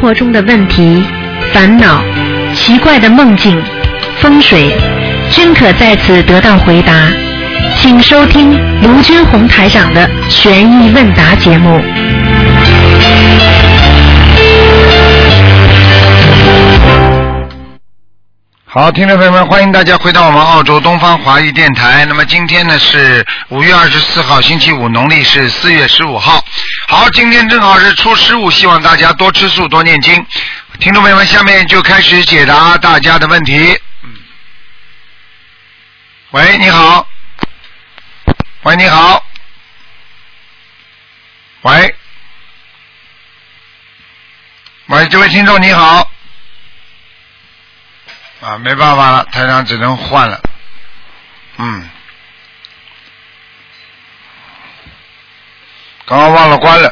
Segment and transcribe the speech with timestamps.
[0.00, 1.02] 活中的问题、
[1.52, 2.02] 烦恼、
[2.54, 3.60] 奇怪的梦境、
[4.20, 4.70] 风水，
[5.30, 6.92] 均可在此得到回答。
[7.76, 8.52] 请收听
[8.82, 11.80] 卢军红台长的《悬疑问答》节目。
[18.70, 22.04] 好，听众朋友们，欢迎大家回到我们澳洲东方华语电台。
[22.06, 26.44] 那么今天呢是五月二十四号，星期五，农历是四月十五号。
[26.90, 30.26] 好，今天正好是初十五，希望大家多吃素，多念经。
[30.80, 33.78] 听众朋友们，下面就开始解答大家的问题。
[34.02, 34.10] 嗯。
[36.30, 37.06] 喂，你好。
[38.62, 39.22] 喂，你好。
[41.60, 41.94] 喂。
[44.86, 46.10] 喂，这位听众你好。
[48.40, 50.40] 啊，没办法了，台长只能换了。
[51.58, 51.86] 嗯，
[56.08, 56.90] 刚刚忘了关了。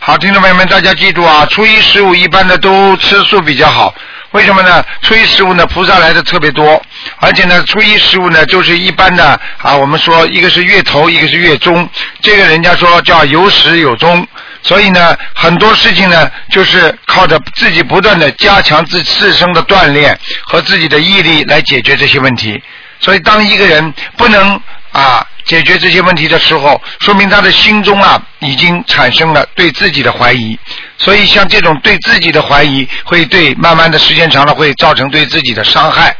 [0.00, 3.94] 好，听众朋友们，大家记住啊，初一十五一般的都吃素比较好。
[4.30, 4.82] 为什么呢？
[5.02, 6.82] 初一十五呢，菩萨来的特别多，
[7.18, 11.86] 而且呢，初一十五呢，就是一般的啊，我们说一个是月头，一个是月中，
[12.22, 14.26] 这个人家说叫有始有终。
[14.62, 22.58] 所以呢，很多事情呢，就是靠着自己不断的加强自自身的锻炼和自己的毅力来解决这些问题。
[22.98, 24.58] 所以，当一个人不能
[24.90, 30.58] 啊解决这些问题的时候，说明他的心中啊已经产生了对自己的怀疑。
[30.98, 36.16] 所以，像这种对自己的怀疑，会对慢慢的时间长了会造成对自己的伤害。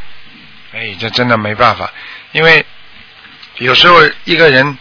[0.73, 1.91] 哎，这真的没办法，
[2.31, 2.65] 因为
[3.57, 4.77] 有时候一个人。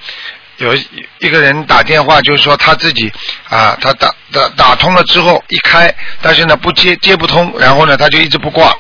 [0.59, 0.73] 有
[1.19, 3.13] 一个人打电话，就是说他自己
[3.49, 8.73] 啊，他打打打通了之后一开，但是呢不接接不通，然后呢他就一直不挂，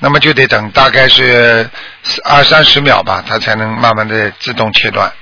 [0.00, 1.70] 那么就得等大概是
[2.24, 5.12] 二三十秒吧，它才能慢慢的自动切断。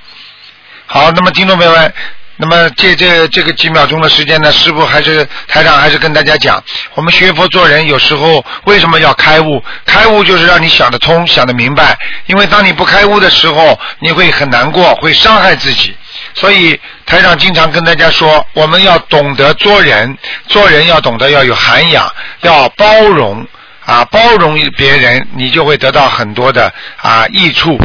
[0.87, 1.93] 好，那么听众朋友们。
[2.41, 6.63] 那么借这这个几秒钟的时间呢，师傅还是台长还是跟大家讲，
[6.95, 9.61] 我们学佛做人有时候为什么要开悟？
[9.85, 11.99] 开悟就是让你想得通、想得明白。
[12.27, 15.97] 因为当你不开悟的时候，你会很难过，会伤害自己。
[16.35, 20.17] 所以台长经常跟大家说，我们要懂得做人，
[20.47, 22.09] 做人要懂得要有涵养，
[22.43, 23.45] 要包容
[23.89, 27.79] 啊，包容别人，你就会得到很多的啊益处。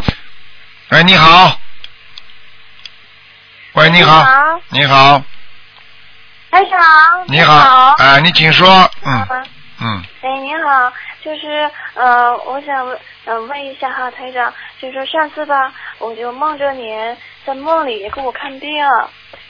[0.89, 1.57] 哎，你好。
[3.71, 4.23] 喂，你好，
[4.69, 5.23] 你好，
[6.51, 6.79] 台长，
[7.27, 7.55] 你好，
[7.97, 8.69] 啊，你请说，
[9.03, 9.27] 嗯，
[9.81, 10.91] 嗯，哎，你好，
[11.23, 16.93] 就是呃，我想问嗯问一下哈，台长，就是说上次吧，我就梦着你
[17.45, 18.85] 在梦里给我看病，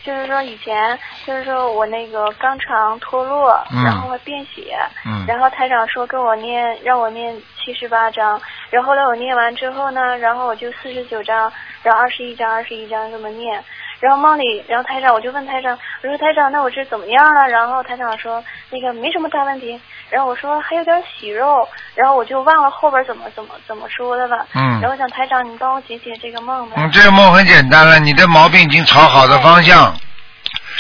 [0.04, 13.64] 就是说以前就是说我那个肛肠脱落，然后会便血，嗯，然后台长说跟我念，让我念七十八章，然后来我念完之后呢，然后我就四十九章，然后二十一章，二十一章这么念。
[14.00, 17.48] 然后梦里，然后台长我就问台长，我说台长，那我这怎么样了？
[17.48, 19.80] 然后台长说那个没什么大问题。
[20.10, 24.46] 然后我说还有点息肉，然后我就忘了后边怎么怎么怎么说的了。
[24.54, 24.80] 嗯。
[24.80, 26.76] 然后想台长，你帮我解解这个梦吧。
[26.78, 29.96] 嗯，这个梦很简单了，你的毛病已经朝好的方向，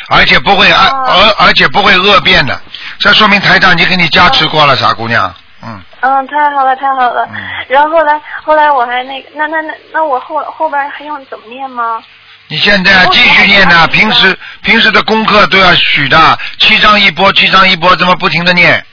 [0.10, 2.62] 而且不会而而而且不会恶变的，
[3.00, 5.34] 这说明台长已经给你加持过了，傻姑娘。
[5.64, 5.82] 嗯。
[6.02, 7.28] 嗯，太好了，太好了。
[7.34, 7.42] 嗯。
[7.70, 12.04] 然后后来后来我还那个，那那那那我后后边还用怎么念吗？
[12.50, 18.86] 你现在继续念呢，平时平时的功课都要许的，七张一波，七张一波，这么不停的念。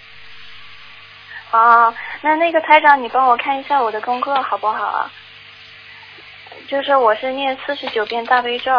[1.51, 5.11] 啊，那那个台长，你帮我看一下我的功课好不好啊？
[6.69, 8.73] 就是我是念四十九遍大悲咒，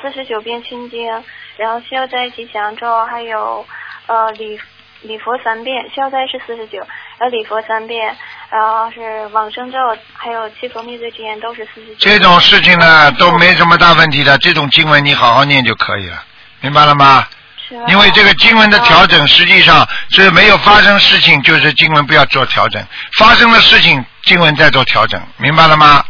[0.00, 1.24] 四十九遍心经，
[1.56, 3.66] 然后消灾吉祥咒，还有
[4.06, 4.60] 呃礼
[5.02, 6.86] 礼佛三遍，消灾是四十九，
[7.18, 8.16] 呃礼佛三遍。
[8.48, 9.78] 然后是往生咒，
[10.12, 11.96] 还有七佛灭罪之言，都是四十九。
[11.98, 14.38] 这种事情呢，都没什么大问题的。
[14.38, 16.22] 这种经文你好好念就可以了，
[16.60, 17.26] 明白了吗？
[17.68, 17.74] 是。
[17.88, 22.82] 因为这个经文的调整，实际上是没有发生事情，就是经文不要做调整；
[23.18, 26.04] 发生了事情，经文再做调整，明白了吗？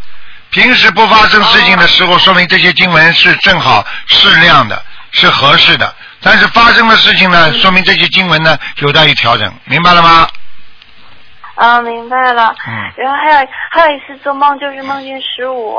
[0.51, 5.95] 平时不发生事情的时候，说明这些经文是正好适量的，是合适的。
[6.23, 10.29] 但是发生了事情呢，说明这些经文呢有待于调整，明白了吗？
[11.57, 12.55] 啊，明白了。
[12.67, 12.93] 嗯。
[12.97, 15.79] 然后还有还有一次做梦，就是梦见十五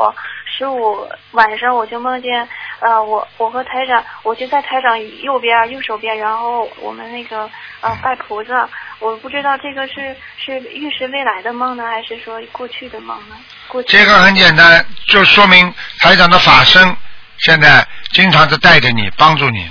[0.58, 2.48] 十五晚上，我就梦见
[2.80, 7.48] 呃，我我和台长，我就在台长右边右手边，然后我们那个
[7.80, 8.68] 呃拜菩萨，
[8.98, 13.36] 我不知道这个是是预示未来的梦呢，还是说过去的梦呢？
[13.68, 13.96] 过去。
[13.96, 16.96] 这个很简单，就说明台长的法身
[17.38, 19.70] 现在经常在带着你，帮助你。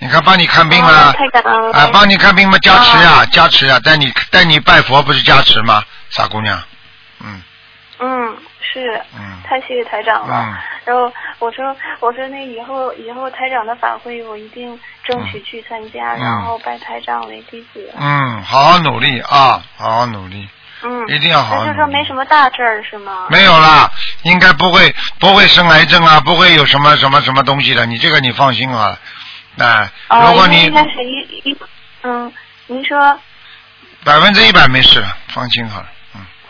[0.00, 1.14] 你看，帮你看病吗？
[1.72, 2.58] 啊，帮你看病吗？
[2.58, 5.82] 加持呀，加持呀，带你带你拜佛不是加持吗？
[6.10, 6.60] 傻姑娘，
[7.20, 7.42] 嗯。
[7.98, 8.35] 嗯，
[8.72, 9.00] 是。
[9.16, 9.40] 嗯。
[9.44, 10.44] 太谢谢台长了。
[10.46, 10.56] 嗯。
[10.84, 17.92] 然后我说我说那以后以后台长的法会我一定争取去参加，嗯然后拜台长为弟子。
[17.98, 20.48] 嗯，好好努力啊，好好努力，
[20.82, 21.78] 嗯，一定要好好那就。
[21.78, 23.26] 说没什么大事儿是吗？
[23.30, 23.90] 没有啦，
[24.22, 28.96] 应该不会不会生癌症啊，不会有什么什么什么东西的，你这个你放心啊。
[29.58, 31.58] 哎，啊，如果你因为一开始一一
[32.02, 32.32] 嗯，
[32.68, 33.18] 您说
[34.04, 35.86] 百分之一百没事，放心好了。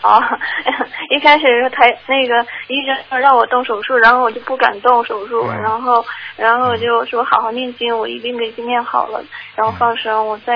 [0.03, 0.23] 嗯，哦，
[1.09, 6.05] 一开始是台那个医生让我动手术，然后我就不敢动手术，嗯然后
[6.35, 9.23] 然后我就说好好念经，我一定给经念好了，
[9.55, 10.53] 然后放生，我再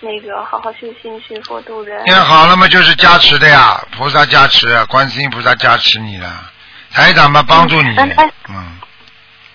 [0.00, 2.02] 那个好好修心学佛度人。
[2.04, 6.28] 念好了嘛，就是加持的呀，菩萨加持，观世音菩萨加持你了，
[6.92, 7.96] 台长嘛帮助你。
[7.96, 8.78] 嗯，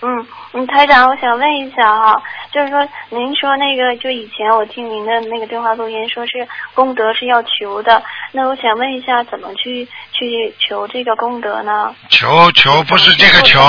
[0.02, 2.22] 嗯，嗯，台长，我想问一下哈，
[2.52, 11.92] 就是说您说那个，就以前我听您的那个电话录音，说是功德是要求的，那我想问一下，怎么去去求这个功德呢？
[12.08, 13.60] 求求不是这个求，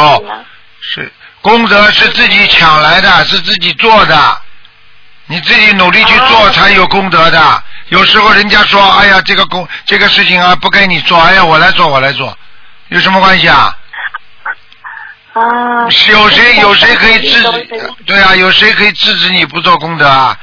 [0.79, 1.11] 是
[1.41, 4.37] 功德是自己抢来的，是自己做的，
[5.25, 7.63] 你自己努力去做哦才有功德的。
[7.89, 12.37] 有时候人家说，哎呀，这个功这个事情啊，不该你做，哎呀，我来做，我来做，
[12.89, 13.75] 有什么关系啊？
[15.35, 17.93] 啊，有谁有谁可以制止？
[18.05, 20.37] 对啊，有谁可以制止你不做功德啊？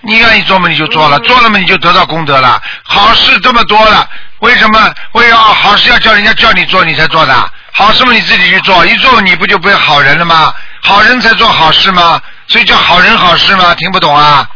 [0.00, 2.60] 你愿意做嘛，你就做了，嗯做了嘛，你就得到功德了。
[2.82, 4.08] 好事这么多了，
[4.40, 7.50] 为什么为要好事要叫人家叫你做你才做的？
[7.72, 10.52] 好事嘛你自己去做，一做你不就不是好人了吗？
[10.82, 12.20] 好人才做好事吗？
[12.48, 13.74] 所以叫好人好事吗？
[13.76, 14.48] 听不懂啊？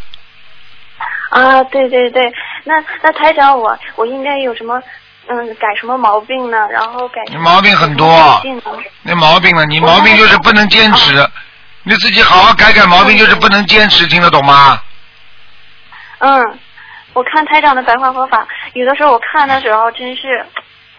[1.30, 2.22] 啊，对对对，
[2.64, 4.82] 那那台长我我应该有什么
[5.32, 6.66] 嗯改什么毛病呢？
[6.72, 8.42] 然后改你毛病很多
[9.04, 11.24] 那毛病呢，你毛病就是不能坚持，
[11.84, 14.82] 你自己好好改改毛病，就是不能坚持，听得懂吗？
[16.18, 16.58] 嗯，
[17.12, 20.44] 我看台长的白话佛法，有的时候我看的时候真是，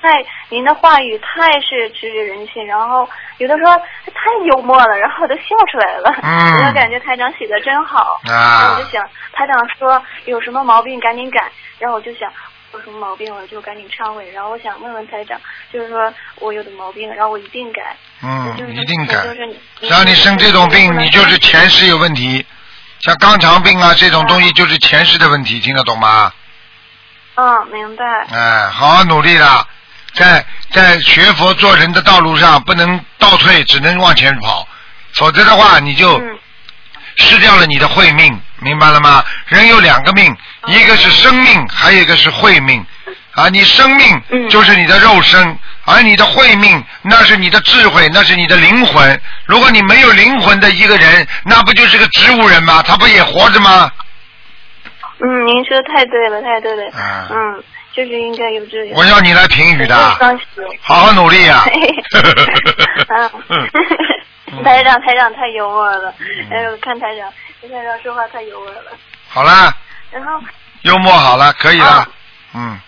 [0.01, 3.07] 太您的话语太是直指人心，然后
[3.38, 6.16] 有的时候太幽默了，然后我都笑出来了。
[6.24, 8.18] 嗯我就感觉台长写的真好。
[8.30, 12.31] 啊然后我就想，台长说有什么毛病赶紧改，然后我就想。
[12.73, 15.39] 有什么毛病了就赶紧忏悔，然后我想问问台长，
[15.71, 17.95] 就是说我有的毛病，然后我一定改。
[18.23, 19.23] 嗯就是，一定改。
[19.23, 22.45] 就是你像你生这种病，你就是前世有问题。
[23.01, 26.31] 像肛肠病啊这种东西，就是前世的问题，听得懂吗？
[27.35, 28.06] 嗯，明白。
[28.31, 29.68] 哎，好好努力啦，
[30.13, 34.68] 在在学佛做人的道路上，不能倒退，只能往前跑，
[35.13, 36.39] 否则的话，你就嗯
[37.15, 39.25] 失掉了你的慧命，明白了吗？
[39.47, 40.38] 人有两个命，
[40.68, 42.86] 一个是生命，还有一个是慧命。
[43.34, 49.22] 啊，你生命嗯就是你的肉身，而你的慧命那是你的智慧，那是你的灵魂。
[49.46, 52.84] 如果你没有灵魂的一个人，那不就是个植物人吗？
[52.86, 53.90] 他不也活着吗？
[55.19, 56.92] 嗯，您说的太对了，太对了。
[56.92, 58.96] 啊嗯，就是应该有这个。
[58.96, 59.96] 我要你来评语的，
[60.81, 61.64] 好好努力啊！
[63.07, 63.30] 嗯，
[64.64, 66.14] 台长，台长太幽默了。
[66.52, 67.31] 哎呦，看台长，
[67.62, 68.92] 跟台长说话太幽默了。
[69.30, 69.74] 好了，
[70.12, 70.40] 然后，
[70.84, 72.10] 幽默好了，可以了啊。
[72.54, 72.80] 嗯，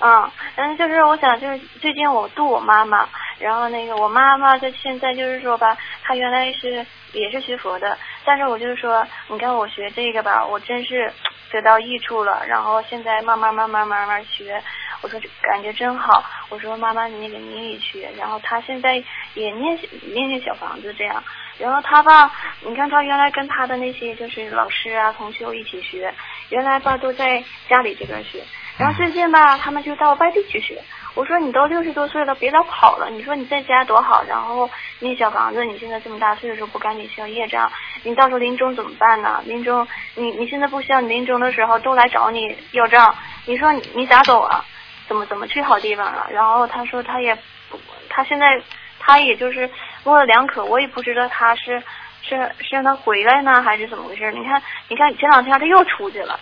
[0.00, 3.08] 嗯，嗯，就是我想，就是最近我度我妈妈，
[3.38, 11.12] 然后那个我妈妈她现在就是说吧，她原来是也是学佛的，但是我就是说，你看我学这个吧，我真是
[11.50, 14.62] 得到益处了，然后现在慢慢慢慢慢慢学，
[15.00, 18.94] 我说这感觉真好，我说妈妈你那个你也学，然后她现在
[19.34, 21.22] 也念念念小房子这样，
[21.58, 22.32] 然后他吧，
[22.62, 26.12] 你看他原来跟他的那些就是老师啊同学一起学，
[26.50, 28.42] 原来吧都在家里这边学。
[28.76, 30.82] 然后最近吧，他们就到外地去学。
[31.14, 33.08] 我说你都六十多岁了，别老跑了。
[33.08, 34.68] 你说你在家多好，然后
[34.98, 37.70] 那小房子，你现在这么大岁数不赶紧消业障，
[38.02, 39.40] 你到时候临终怎么办呢？
[39.46, 43.14] 临终你你现在不消，你临终的时候都来找你要账，
[43.46, 44.64] 你说你你咋走啊？
[45.06, 46.26] 怎么怎么去好地方啊？
[46.32, 47.32] 然后他说他也
[47.70, 48.60] 不，他现在
[49.04, 49.68] 他也就是
[50.02, 51.82] 模棱两可，我也不知道他是
[52.22, 54.32] 是是让他回来呢，还是怎么回事？
[54.32, 56.38] 你看你看前两天他又出去了。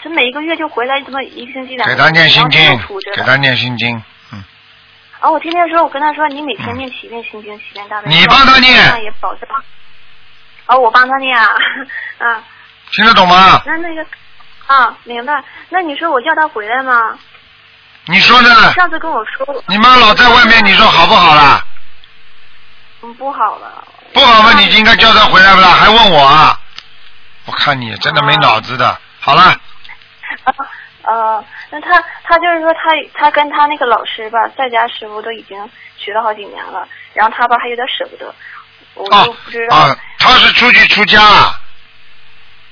[0.00, 2.60] 他每一个月就回来这么一个星期两给他念心经。
[3.16, 4.00] 给他念心经。
[4.32, 4.44] 嗯，
[5.18, 8.16] 啊，我天天说，我跟他说，你每天念七遍心经，七遍大悲咒。
[8.16, 9.48] 你帮他念那也保证。
[10.66, 11.48] 哦，我帮他念啊，
[12.18, 12.44] 啊，
[12.92, 13.60] 听得懂吗？
[13.66, 14.06] 那那个，
[14.66, 15.42] 啊，明白。
[15.70, 17.18] 那你说我叫他回来吗？
[18.06, 18.72] 你说呢？
[18.74, 21.60] 上次跟我说，你妈老在外面，你说好不好啦？
[23.02, 23.86] 嗯，不好了。
[24.12, 25.68] 不好嘛，你应该叫他回来不啦？
[25.68, 26.58] 还问我啊？
[27.46, 28.98] 我看你真的没脑子的。
[29.20, 29.42] 好了，
[30.44, 30.54] 啊，
[31.02, 38.34] 呃，那他他就是说他他跟他那个老师吧，在家师傅都已经学了好几年了，然后他吧还有点舍不得，
[38.94, 39.76] 我啊就不知道。
[39.76, 41.60] 啊，他是出去出家啊？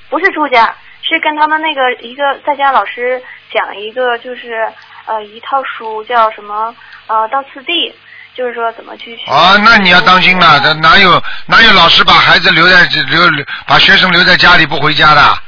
[0.09, 4.73] 不是出家，是跟他们那个一个在家老师讲一个，就是
[5.07, 6.75] 呃一套书叫什么
[7.07, 7.95] 呃到次第，
[8.37, 9.31] 就是说怎么去学。
[9.31, 15.39] 啊，那你要当心了，这哪有哪有老师把孩子留在留留把学生留在家里不回家的？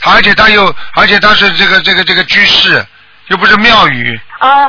[0.00, 2.86] 他而且他又而且他是这个这个这个居士，
[3.28, 4.66] 又不是庙宇啊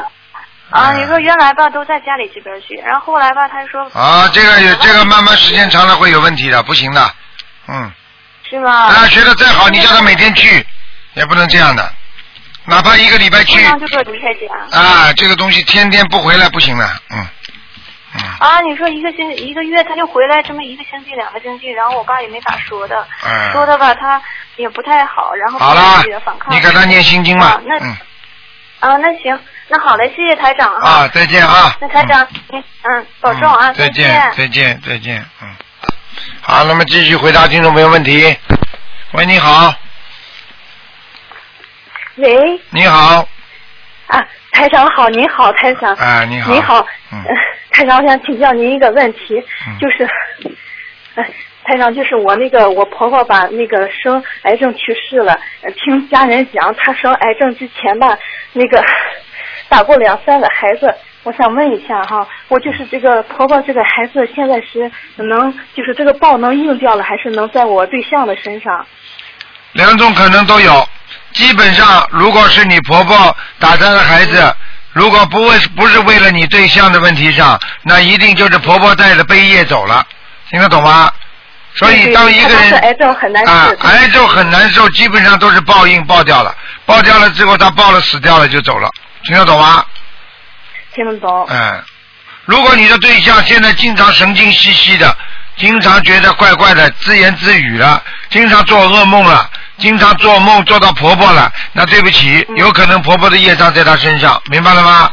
[0.71, 0.91] 啊！
[0.91, 7.13] 嗯你说原来吧都在家里这边学，然后后来吧他说啊，这个有这个慢慢时间长了会有问题的，不行的，
[7.67, 7.91] 嗯，
[8.49, 8.71] 是吗？
[8.71, 10.65] 啊，学的再好，你叫他每天去，
[11.13, 11.93] 也不能这样的，
[12.65, 13.63] 哪怕一个礼拜去。
[14.71, 17.27] 啊，这个东西天天不回来不行的，嗯嗯
[18.39, 23.51] 啊，你说一个星一个月他就回来这么一个星期两个星期，然后我爸也没咋说的，嗯。
[23.51, 24.21] 说的吧他
[24.55, 26.53] 也不太好，然后好了自己的反，抗。
[26.53, 27.97] 你给他念心经嘛啊，那嗯
[28.79, 29.37] 啊，那行，
[29.67, 30.89] 那好嘞，谢谢台长哈。
[30.89, 31.75] 啊，再见啊。
[31.81, 34.31] 那台长，嗯嗯，保重啊，嗯再见。
[34.35, 35.55] 再见，再见，嗯。
[36.41, 38.35] 好，那么继续回答听众朋友问题。
[39.11, 39.73] 喂，你好，
[42.15, 43.27] 喂，你好，
[44.07, 45.93] 啊，台长好，你好，台长。
[45.95, 47.33] 啊，你好，你好，嗯呃
[47.71, 50.07] 台长，我想请教您一个问题，嗯就是，
[51.15, 51.23] 呃，
[51.63, 58.17] 台长，就是我那个我婆婆吧，那个生癌症去世了，呃听家人讲，她生癌症之前吧，
[58.53, 58.83] 那个
[59.67, 60.93] 打过两三个孩子。
[61.23, 68.85] 我想问一下哈，我就是这个婆婆这个孩子现在是能就是这个报能硬掉了，还是能在我对象的身上？
[69.73, 70.87] 两种可能都有。
[71.33, 73.15] 基本上，如果是你婆婆
[73.59, 74.41] 打胎的孩子，
[74.93, 80.05] 如果不为不是为了你对象的问题上，那一定就是婆婆带着悲业走了，
[80.49, 81.11] 听得懂吗？
[81.75, 82.81] 所以当一个人啊，对
[83.87, 86.53] 癌症很难受，基本上都是报应报掉了，
[86.85, 88.89] 报掉了之后他报了死掉了就走了，
[89.23, 89.85] 听得懂吗？
[90.95, 91.45] 听得懂？
[91.49, 91.83] 嗯，
[92.45, 95.15] 如果你的对象现在经常神经兮兮的，
[95.57, 105.11] 经常觉得怪怪的，自言自语了，经常做噩梦了，经常做梦做到婆婆了，那对不起，嗯有可能婆婆的业障在她身上，明白了吗？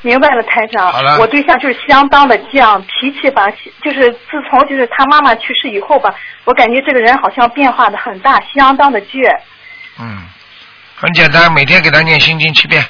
[0.00, 0.92] 明白了，台长。
[0.92, 3.46] 好了我对象就是相当的犟，脾气吧，
[3.82, 6.14] 就是自从就是他妈妈去世以后吧，
[6.44, 9.26] 我感觉这个人好像变化的很大，相当的倔。
[9.98, 10.22] 嗯，
[10.94, 12.84] 很简单，每天给他念心经七遍。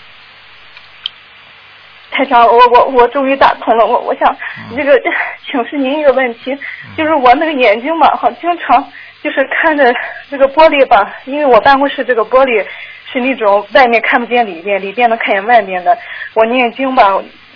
[2.11, 4.37] 台长，我我我终于打通了，我我想
[4.71, 4.93] 嗯这个
[5.51, 6.57] 请示您一个问题，
[6.97, 8.89] 就是我那个眼睛嘛，好经常
[9.25, 9.91] 就是看着
[10.31, 12.63] 这个玻璃吧，因为我办公室这个玻璃
[13.11, 15.97] 是那种外面看不见里面，里面能看见外面的。
[16.35, 17.09] 我念经吧，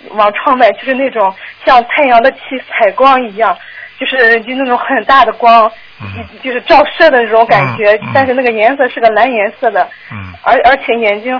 [0.09, 1.31] 往窗外就是那种
[1.63, 3.55] 像太阳的气采光一样，
[3.99, 5.71] 就是就那种很大的光，
[6.01, 9.87] 嗯就是照射的那种感觉，嗯嗯但是那个颜色是个蓝颜色的。
[10.11, 11.39] 嗯而而且眼睛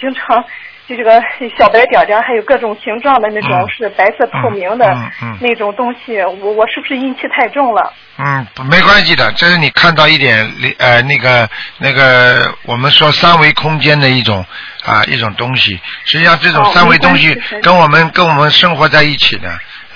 [0.00, 0.44] 经常
[0.88, 1.22] 就这个
[1.58, 3.68] 小白点点，还有各种形状的那种嗯。
[3.68, 4.96] 是白色透明的
[5.40, 7.92] 那种东西，我我是不是阴气太重了？
[8.16, 14.44] 嗯，没关系的，这是你看到一点呃那个那个我们说三维空间的一种
[14.84, 19.48] 啊一种东西，实际上这种哦三维东西跟我们跟我们生活在一起的，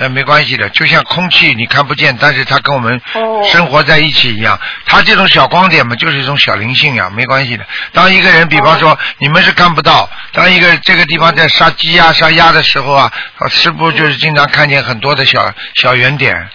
[0.02, 7.64] 呃没关系的，就像空气你看不见，但是它跟我们哦生活在一起一样，它这种小光点嘛就是一种小灵性呀，没关系的。
[7.92, 16.48] 当一个人比方说你们是看不到，当一个这个地方在杀鸡呀、杀鸭的时候啊，啊师傅就是经常看见很多的小小圆点。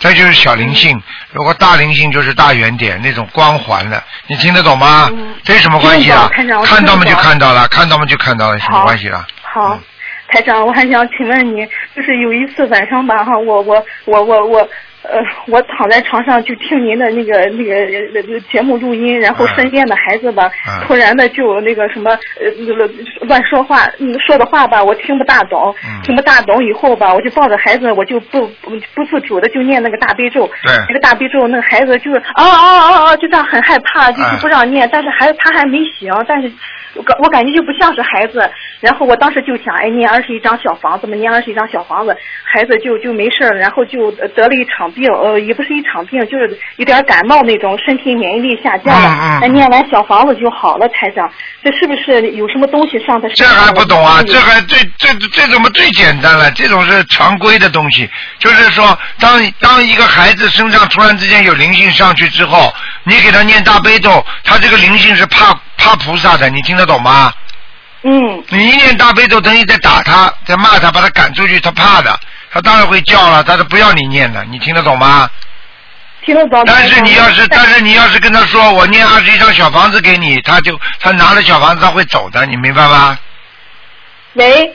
[0.00, 1.00] 这就是小灵性，
[1.32, 5.08] 如果大灵性就是大圆点那种光环了，你听得懂吗？
[5.12, 6.46] 嗯这有什么关系啊看
[6.84, 9.24] 到嘛就看到了，看到嘛就看到了，什么关系了？
[9.42, 9.80] 好嗯，
[10.34, 11.64] 台长，我还想请问你，
[11.94, 14.68] 就是有一次晚上吧，哈，我我我我我。
[15.06, 22.90] 呃，我躺在床上就听您的那个那个呃节目录音，然后嗯身边的孩子吧，嗯突然的就那个什么呃那个
[23.26, 30.50] 乱说话，嗯说的话吧我听不大懂，嗯听不大懂以后吧，我就抱着孩子，我就不不不自主的就念那个大悲咒，
[30.88, 36.50] 那个大悲咒，那个孩子就是啊啊啊啊，就这样很害怕，就是嗯不让念，但是还他还没醒，但是
[36.94, 49.08] 我感我感觉就不像是孩子，然后我当时就想，哎，念二十一张小房子嘛，念二十一张小房子，孩子就就没事儿，然后就呃得了一场病，呃，也不是一场病，就是有点感冒那种，身体免疫力下降了。
[49.08, 51.30] 嗯嗯念完小房子就好了，台长，
[51.62, 53.46] 这是不是有什么东西上的身这？
[53.46, 54.22] 还不懂啊？
[54.26, 56.50] 这还最这这怎么最简单了？
[56.52, 58.08] 这种是常规的东西，
[58.38, 62.72] 就是说，当当一个孩子身上突然之间有灵性上去之后，
[63.04, 67.32] 你给他念大悲咒，他这个灵性是怕怕菩萨的，你听得懂吗？
[68.02, 72.18] 嗯你一念大悲咒，等于在打他，在骂他，把他赶出去，他怕的，
[72.52, 75.30] 他当然会叫了，他是不要你念的，你听得懂吗？
[76.24, 76.62] 听得懂。
[76.66, 83.18] 但是你要是，但但是你要是跟他说，我念二十一张小房子给你，他就他拿了小房子他会走的，你明白吗？
[84.34, 84.74] 喂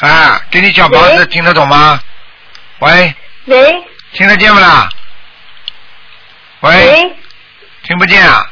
[0.00, 2.00] 啊，给你小房子听得懂吗？
[2.78, 4.88] 喂，喂听得见不啦？
[6.60, 7.16] 喂，喂，
[7.84, 8.34] 听不见啊？
[8.34, 8.46] 啊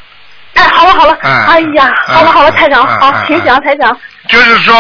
[0.54, 3.96] 哎，好了好了，嗯哎呀，嗯好了好了，嗯台长，好嗯嗯，请讲台长。
[4.28, 4.75] 就是说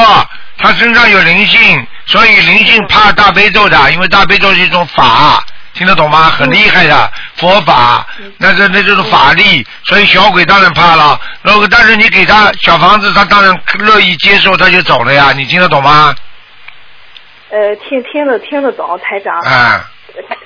[0.58, 5.42] 他身上有灵性，所以灵性怕大悲咒的，因为大悲咒是一种法，
[5.72, 6.24] 听得懂吗？
[6.30, 8.04] 很厉害的佛法，
[8.38, 11.18] 那这那就是法力，所以小鬼当然怕了。
[11.42, 15.32] 如果但是你给他小房子，他当然乐意接受，他就走了呀。
[15.34, 16.14] 你听得懂吗？
[17.50, 19.38] 呃，听听得听得懂，台长。
[19.40, 19.84] 啊，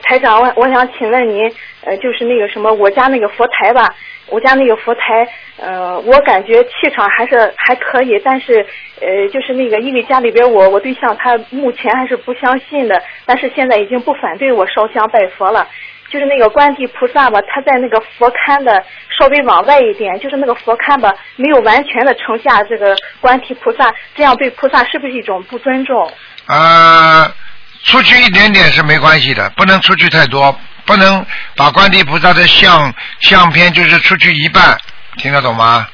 [0.02, 1.50] 台长，我我想请问您，
[1.84, 3.94] 呃，就是那个什么，我家那个佛台吧，
[4.28, 5.26] 我家那个佛台，
[5.58, 8.64] 呃，我感觉气场还是还可以，但是，
[9.00, 15.66] 呃，就是那个，因为家里边我我对象他目前还是不相信的，但是现在已经不反对我烧香拜佛了。
[16.10, 18.84] 就是那个观地菩萨吧，他在那个佛龛的
[19.18, 26.08] 稍微往外一点，就是那个佛龛吧，没有完全的承下这个观地菩萨，这样对菩萨是不是一种不尊重？
[26.46, 27.26] 呃，
[27.84, 31.24] 出去一点点是没关系的，不能出去太多，不能
[31.54, 34.76] 把观地菩萨的相相片就是出去一半，
[35.18, 35.86] 听得懂吗？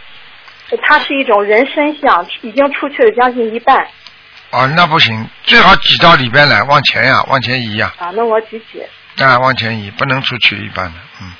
[0.82, 3.76] 它是一种人身像，已经出去了将近一半
[4.50, 8.10] 哦，那不行，最好挤到里边来，往前呀、往前移呀、啊。
[8.14, 8.80] 那我挤挤，
[9.24, 11.32] 啊，往前移，不能出去一半的，嗯，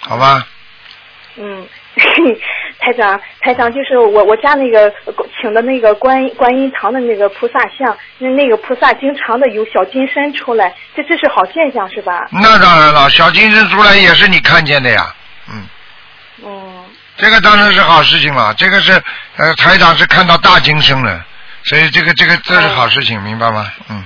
[0.00, 0.46] 好吧，
[1.36, 1.66] 嗯，
[2.80, 4.92] 台长，台长就是我我家那个
[5.40, 12.28] 请的那个观观音堂的那个菩萨像，那那个菩萨经常的有小金身出来，这这是好现象是吧？
[12.32, 15.14] 那当然了，小金身出来也是你看见的呀，
[15.48, 15.62] 嗯，
[16.44, 16.84] 嗯
[17.16, 18.92] 这个当然是好事情了，这个是
[19.36, 21.24] 呃台长是看到大金身了，
[21.62, 23.70] 所以这个这个这是好事情，明白吗？
[23.88, 24.04] 嗯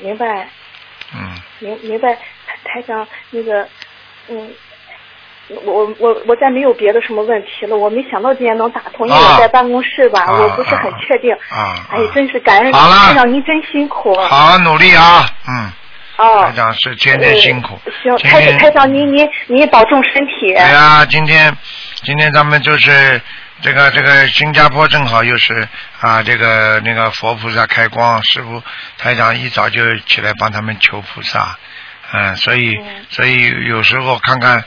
[0.00, 0.48] 明白
[1.14, 3.68] 嗯，明明白，台台长那个
[4.28, 4.50] 嗯。
[5.48, 11.32] 我我我我再没有别的什么问题了，我没想到今天能打通，因为啊我在办公室吧，啊我不是很确定。
[11.48, 14.14] 啊，哎，真是感恩台长，您真辛苦。
[14.14, 15.72] 好努力啊，嗯，
[16.18, 20.54] 哦台，长是天天辛苦，呃行，台台长，您您您保重身体。
[20.54, 21.56] 哎呀，今天
[22.02, 23.18] 今天咱们就是
[23.62, 25.66] 这个这个新加坡正好又是
[26.00, 28.62] 啊这个那个佛菩萨开光，师傅
[28.98, 31.56] 台长一早就起来帮他们求菩萨，
[32.12, 34.62] 嗯，所以嗯所以有时候看看。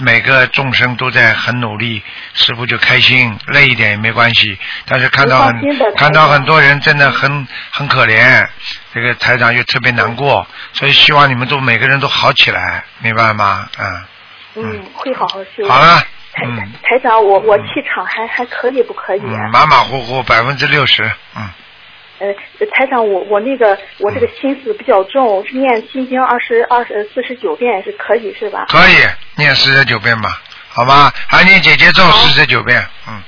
[0.00, 2.02] 每个众生都在很努力，
[2.34, 4.58] 师傅就开心，累一点也没关系。
[4.86, 5.60] 但是看到很
[5.96, 8.48] 看到很多人真的很很可怜，
[8.94, 13.68] 这个台长又特别难过，所以希望你们都每个人都好起来，明白吗？
[13.78, 14.04] 嗯，
[14.56, 15.68] 嗯，会好好修。
[15.68, 15.98] 好了，
[16.32, 19.46] 台嗯台长，我我气场还还可以不可以啊？
[19.46, 21.04] 嗯，马马虎虎百分之六十，
[21.36, 21.48] 嗯，
[22.20, 22.26] 呃，
[22.72, 28.66] 台长，我我那个我这个心思比较重，念心经二十二十四十九遍是可以是吧？
[28.68, 28.96] 可以
[29.36, 31.12] 念四十九遍吧，好吧？
[31.26, 33.22] 还念姐姐咒四十九遍，嗯，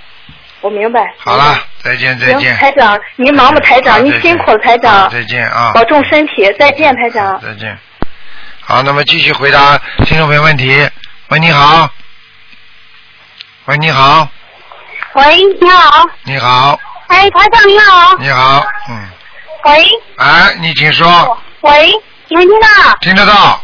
[0.61, 1.15] 我明白。
[1.17, 2.55] 好了，再见再，见。
[2.57, 5.73] 台长，您忙吧，台长，您辛苦了，台长，再见啊。
[5.75, 7.41] 保重身体，再见，台长。
[7.41, 7.77] 再见。
[8.61, 10.89] 好，那么继续回答听众朋友问题。
[11.29, 11.91] 喂，你好。
[13.65, 14.29] 喂，你好，
[15.15, 15.25] 喂，
[15.61, 16.79] 你好，你好，
[17.13, 19.07] 哎，台长你好，你好，嗯，
[19.65, 21.07] 喂，哎，你请说，
[21.61, 21.93] 喂，
[22.27, 22.97] 听没听到？
[23.03, 23.61] 听得到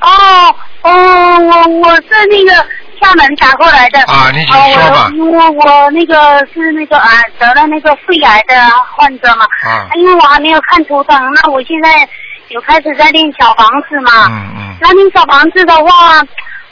[0.00, 2.66] 哦，哦，我我是那个
[3.00, 4.00] 厦门打过来的。
[4.04, 4.30] 啊？
[4.32, 5.26] 你请哦，说吧我。
[5.26, 8.54] 我我那个是那个啊得了那个肺癌的
[8.96, 12.08] 患者嘛，啊，因为我还没有看图腾，那我现在
[12.48, 14.28] 有开始在练小房子嘛。
[14.30, 16.22] 嗯嗯，那练小房子的话，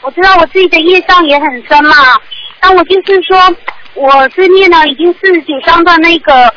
[0.00, 1.94] 我知道我自己的业障也很深嘛，
[2.58, 3.38] 但我就是说，
[3.96, 6.52] 我是念了已经四十九章的那个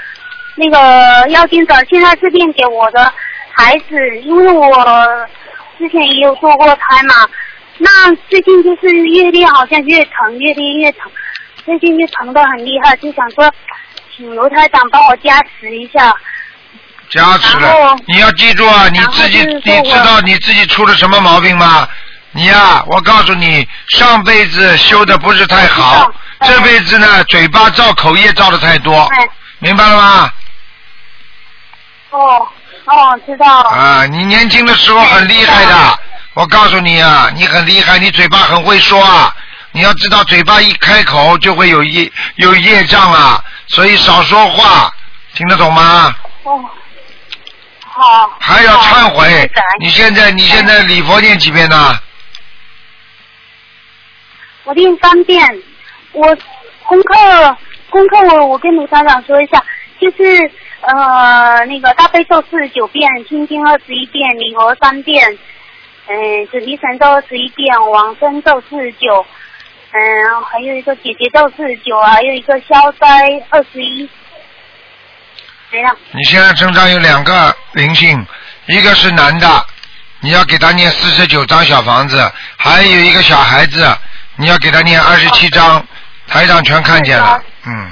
[0.55, 3.11] 那个要经者，现在是练给我的
[3.55, 4.67] 孩子，因为我
[5.77, 7.15] 之前也有做过胎嘛，
[7.77, 11.09] 那最近就是越练好像越疼，越练越疼，
[11.65, 13.49] 最近就疼的很厉害，就想说，
[14.15, 16.13] 请刘台长帮我加持一下。
[17.09, 17.95] 加持了。
[18.05, 21.87] 你要记住啊，你自己你知道你自己出了什么毛病吗？
[22.31, 30.33] 你呀、我告诉你，上辈子修的不是太好，这辈子呢，嘴巴造口业造的太多，哎，明白了吗？
[32.11, 32.47] 哦
[32.85, 33.59] 哦，知道。
[33.61, 35.99] 啊，你年轻的时候很厉害的，
[36.33, 39.35] 我告诉你啊，你很厉害，你嘴巴很会说啊。
[39.71, 44.91] 你要知道，嘴巴一开口就会有业有业障啊，所以少说话，
[45.35, 46.15] 听得懂吗？
[46.43, 46.65] 哦，
[47.85, 48.37] 好。
[48.39, 49.51] 还要忏悔。
[49.79, 51.99] 你现在你现在礼佛念几遍呢？
[54.63, 55.39] 我念三遍，
[56.19, 56.37] 我
[56.83, 57.57] 功课
[57.89, 59.63] 功课我我跟卢厂长说一下，
[60.01, 60.51] 就是
[60.81, 65.37] 呃那个大悲咒四十九遍，心经二十一遍，礼佛三遍，
[66.07, 69.25] 嗯、准提神咒二十一遍，往生咒四十九，
[69.91, 73.07] 嗯，还有一个姐姐咒四十九啊，还有一个消灾
[73.49, 74.09] 二十一，
[75.71, 75.95] 没了。
[76.11, 78.27] 你现在身上有两个灵性，
[78.65, 79.47] 一个是男的，
[80.19, 83.87] 你要给他念四十九张小房子，还有一个小孩子，
[84.35, 85.85] 你要给他念二十七张，
[86.29, 87.91] 台长全看见了，嗯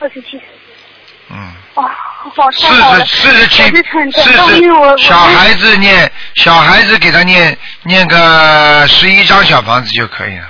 [0.00, 0.40] 二十七。
[1.30, 1.52] 嗯。
[1.74, 1.90] 哇，
[2.36, 2.66] 好四！
[2.66, 4.32] 十四十七四十
[4.98, 10.46] 小孩子念小孩子给他念念个十一张小房子就可以了，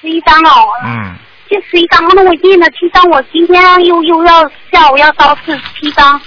[0.00, 1.16] 十一张哦，嗯，
[1.50, 6.20] 就十一张，那我念了七张，我今天又又要下午要烧四十七张，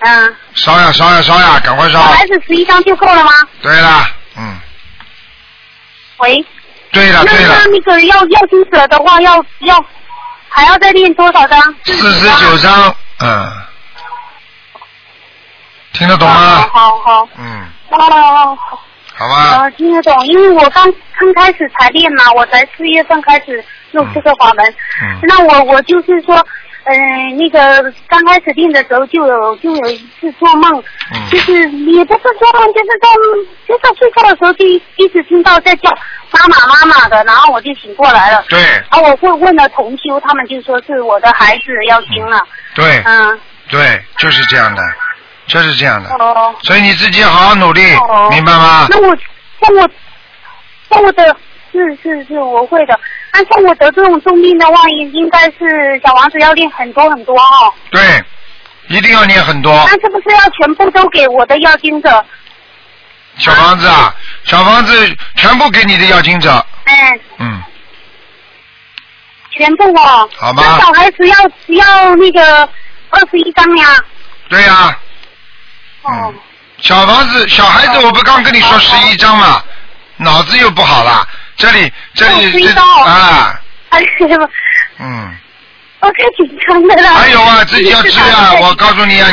[0.00, 2.00] 嗯，烧呀烧呀烧呀，赶快烧！
[2.02, 3.32] 小孩子十一张就够了吗？
[3.60, 4.60] 对啦，嗯，
[6.18, 6.46] 喂，
[6.92, 9.84] 对了对了那那，那个要要经者的话，要要
[10.48, 11.60] 还要再练多少张？
[11.84, 13.50] 四十九张，嗯，
[15.92, 16.68] 听得懂好吗？
[16.72, 18.58] 好好，嗯，哦哦哦。
[19.14, 20.84] 好吧，啊，听得懂，因为我刚
[21.18, 24.64] 刚开始才练嘛，我才四月份开始用这个法门。
[25.02, 26.34] 嗯那我我就是说，
[26.84, 30.82] 嗯、那个刚开始定的时候就有就有一次做梦，
[31.14, 33.08] 嗯就是也不是做梦，就是在
[33.68, 35.90] 就在睡觉的时候就一一直听到在叫
[36.32, 38.44] 妈妈妈妈的，然后我就醒过来了。
[38.48, 42.40] 对然后，我会问了同修，他们就说是我的孩子要听了。
[42.74, 43.40] 对嗯，
[43.70, 44.82] 对，就是这样的，
[45.46, 46.54] 就是这样的，哦。
[46.62, 48.86] 所以你自己好好努力哦，明白吗？
[48.88, 49.16] 那我
[49.60, 49.90] 那我
[50.88, 51.36] 那我的
[51.70, 52.98] 是是是我会的，
[53.32, 57.72] 那像我得这种重病的话，应应该是小王子要练很多很多哦。
[57.90, 58.22] 对，
[58.88, 62.24] 一定要练很多那是不是要全部都给我的要经者？
[63.38, 64.14] 小房子啊，
[64.44, 67.62] 小房子全部给你的要经者，嗯，嗯，
[69.50, 70.28] 全部哦。
[70.36, 71.36] 好吗那小孩子要
[71.68, 72.68] 要那个
[73.08, 74.04] 二十一张呀。
[74.50, 74.96] 对呀、
[76.02, 76.34] 哦嗯。
[76.80, 79.62] 小房子，小孩子，我不刚跟你说十一张嘛，
[80.18, 81.26] 脑子又不好了。
[81.62, 84.48] 这里，这里，哦11这张哦啊，哎呦，
[84.98, 85.32] 嗯，
[86.00, 87.08] 我太紧张的了。
[87.14, 88.54] 还有啊，自己要吃啊！
[88.60, 89.30] 我告诉你啊，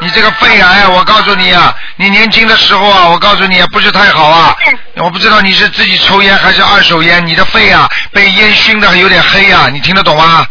[0.00, 4.56] 你你这个肺癌，我告诉你啊，你年轻的时候啊，我告诉你啊，不是太好啊。
[4.96, 10.44] 我不知道你是自己抽烟还是二手烟，你的肺啊被烟熏的有点黑啊，你听得懂吗？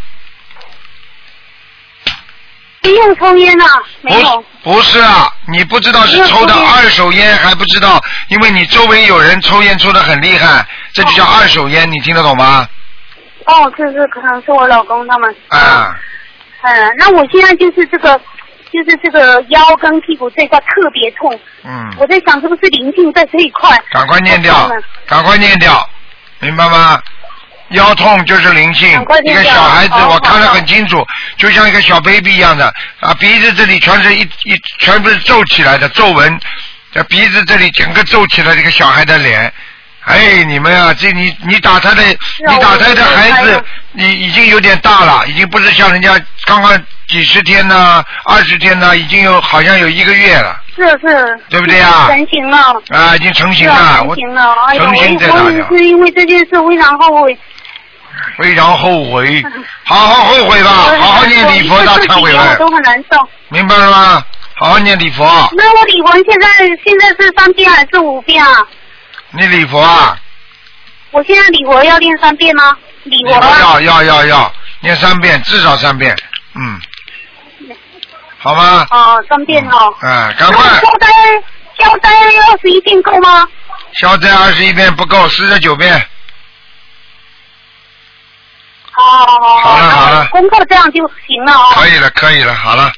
[2.84, 3.66] 没有抽烟啊，
[4.02, 4.46] 没不有。
[4.64, 12.68] 不是啊，你不知道是抽的二手烟还不知道，因为你周围有人抽烟抽的很厉害，这就叫二手烟，你听得懂吗？
[13.46, 15.36] 哦，是是，可能是我老公他们。
[15.50, 15.98] 啊，
[16.62, 18.16] 嗯，那我现在就是这个，
[18.72, 21.38] 就是这个腰跟屁股这一块特别痛。
[21.64, 23.76] 嗯，我在想是不是灵性在这一块？
[23.92, 24.70] 赶快念掉
[25.08, 25.90] 赶快念掉，
[26.40, 27.02] 明白吗？
[27.70, 28.90] 腰痛就是灵性
[29.24, 31.06] 一个小孩子好我看得很清楚，
[31.38, 32.68] 就像一个小 baby 一样的
[33.00, 36.40] 啊，鼻子这里全是一一全部是皱起来的皱纹，
[36.92, 39.52] 这鼻子这里整个皱起来这个小孩的脸。
[40.06, 42.16] 哎，你们啊，这你你打胎的，啊
[42.50, 51.40] 你打胎的孩子你已经有点大了，已经不是像人家刚刚几十天呢、二十天呢，已经有好像有一个月了是是。
[51.50, 52.58] 对不对呀成型了。
[52.90, 54.56] 啊，已经成型了，我成型了。
[54.68, 57.38] 哎呀，成型在我哪里啊我也是因为这件事非常后悔。
[58.38, 59.44] 非常后悔，
[59.86, 63.18] 好好后悔吧，我好好念礼佛大忏悔文，我都很难受。
[63.50, 64.24] 明白了吗？
[64.56, 66.48] 好好念礼佛，那我礼文现在
[66.86, 68.66] 现在是三遍还是五遍啊？
[69.32, 70.18] 你礼佛啊，
[71.12, 72.78] 我现在礼佛要念三遍吗？
[73.04, 73.42] 礼礼佛。
[73.60, 76.16] 要要要要念三遍，至少三遍，
[76.56, 76.80] 嗯，
[78.38, 78.86] 好吗？
[78.90, 79.96] 哦，三遍哦。
[80.02, 81.08] 嗯，赶快，消灾
[81.80, 83.48] 消灾二十一遍够吗？
[84.02, 85.94] 消灾二十一遍不够，四十九遍，
[88.92, 91.72] 好好好了好了功课这样就行了哦。
[91.74, 92.92] 可以了，可以了，好了，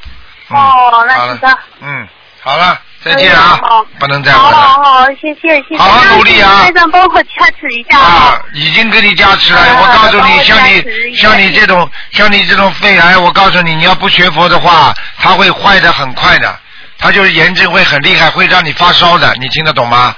[0.50, 2.08] 嗯，哦，那行的。，嗯，
[2.41, 4.50] 好了，再见啊好，不能再好。
[4.50, 5.78] 好好，谢谢谢谢。
[5.78, 9.60] 好好努力啊那台长帮我加持一下啊，已经给你加持了。
[9.60, 16.58] 啊我告诉你，像你像你这种像你这种肺癌，我告诉你，你要不学佛的话，它会坏的很快的，
[16.98, 19.34] 它就是炎症会很厉害，会让你发烧的。
[19.39, 20.16] 你听得懂吗？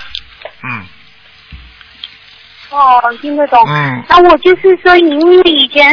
[0.63, 0.85] 嗯
[2.69, 3.63] 哦，听得懂。
[3.67, 5.89] 嗯，那我就是说，因为以前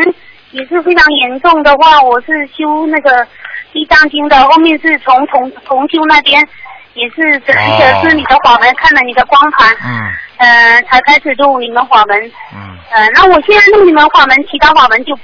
[0.51, 3.27] 也是非常严重的话，我是修那个
[3.73, 6.47] 地藏经的，后面是从同同修那边
[6.95, 12.17] 也是得哦得知你的法门，看了你的光盘，嗯呃，才开始录你们法门。
[12.55, 15.15] 嗯呃，那我现在录你们法门，其他法门就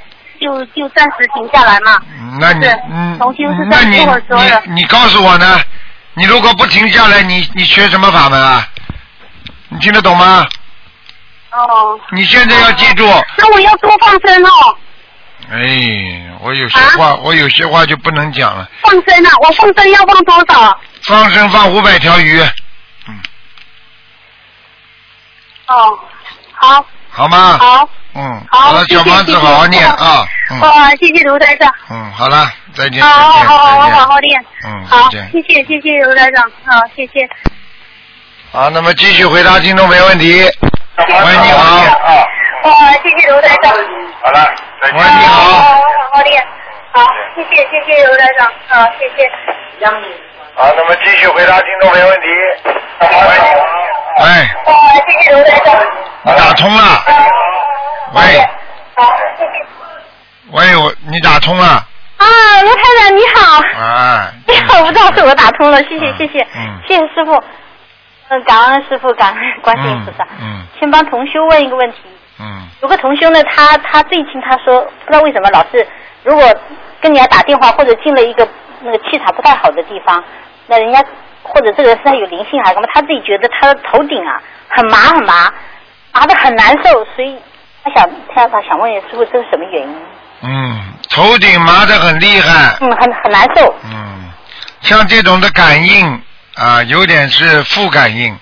[0.41, 1.99] 就就暂时停下来嘛。
[2.19, 5.61] 嗯，那你是嗯同修是，那你这样跟我说的你你告诉我呢？
[6.15, 8.67] 你如果不停下来，你你学什么法门啊？
[9.69, 10.47] 你听得懂吗？
[11.53, 12.01] 哦。
[12.13, 13.05] 你现在要记住，
[13.37, 14.77] 那我要多放生哦，
[15.51, 18.69] 哎，我有些啊话，我有些话就不能讲了。
[18.83, 20.79] 放生啊，我放生要放多少？
[21.05, 22.41] 放生放五百条鱼，
[23.09, 23.19] 嗯
[25.69, 25.99] 哦，
[26.53, 27.57] 好，好吗？
[27.59, 31.73] 好，嗯，好，了，小房子好好念啊，嗯啊，谢谢卢台长。
[31.91, 34.45] 嗯，好了，再见，好好再见，好好，我好好练。
[34.67, 37.29] 嗯，好，谢谢谢谢卢台长，好，谢谢。
[38.53, 40.43] 好，那么继续回答听众没问题。
[40.99, 42.29] 喂，你好。
[42.69, 43.73] 哇，谢谢刘台长。
[44.23, 45.81] 好了，再喂，你好。
[46.13, 46.47] 好嘞，
[46.93, 49.31] 好，谢谢谢谢刘台长，好，谢谢。
[50.55, 52.27] 好，那么继续回答听众朋友问题。
[53.01, 53.09] 喂，
[54.21, 54.27] 喂，
[54.67, 54.73] 哇，
[55.07, 55.75] 谢谢刘台长。
[56.37, 56.83] 打通了。
[58.13, 58.21] 喂，
[58.97, 59.65] 好，谢谢。
[60.51, 61.65] 喂，我你打通了。
[62.19, 62.27] 啊，
[62.63, 63.63] 卢台长你好。
[63.63, 64.33] 哎。
[64.47, 67.43] 哎呀，我不知道是我打通了，谢谢谢谢，嗯谢谢师傅。
[68.29, 70.27] 嗯，感恩师傅，感恩观世音菩萨。
[70.39, 71.99] 嗯先帮同修问一个问题，
[72.41, 75.87] 嗯有个同修呢，他他最近他说不知道为什么老是
[76.23, 76.45] 如果
[77.01, 78.47] 跟人家打电话或者进了一个
[78.83, 80.23] 那个气场不太好的地方，
[80.67, 81.03] 那人家
[81.43, 85.53] 或者这个人身上有灵性还是什么，他自己觉得他的头顶啊很麻很麻，
[86.13, 87.37] 麻的很难受，所以
[87.83, 89.97] 他想他他想问师傅这是什么原因？
[90.43, 92.77] 嗯，头顶麻的很厉害。
[92.81, 93.75] 嗯，很很难受。
[93.85, 94.31] 嗯，
[94.81, 96.23] 像这种的感应
[96.55, 98.39] 啊，有点是副感应。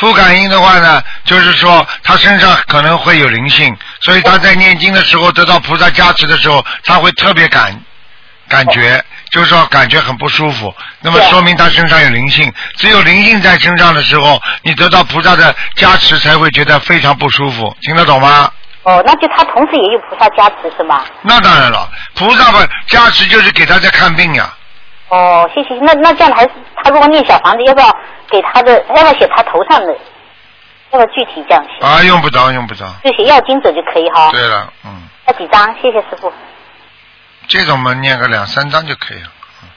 [0.00, 7.78] 负感应的话呢，就是说他身上可能会有灵性，所以他在念经的时候得到菩萨加持的时候，他会特别感
[8.48, 10.74] 感觉，就是说感觉很不舒服。
[11.02, 18.50] 那么说明他身上有灵性，只有灵性在身上的时候，你得到菩萨的加持才会觉得非常不舒服，听得懂吗？
[18.84, 21.04] 哦，那就他同时也有菩萨加持是吗？
[21.20, 24.50] 那当然了，菩萨的加持就是给他在看病呀。
[25.10, 25.74] 哦，谢谢。
[25.82, 27.86] 那那这样还是他如果念小房子，要不要
[28.30, 29.92] 给他的，要不要写他头上的？
[30.92, 31.86] 要不要具体这样写？
[31.86, 32.84] 啊，用不着，用不着。
[33.04, 34.30] 就写要经者就可以哈。
[34.32, 35.72] 对了，嗯，要几张？
[35.80, 36.32] 谢谢师傅。
[37.46, 39.28] 这种嘛，念个两三张就可以了。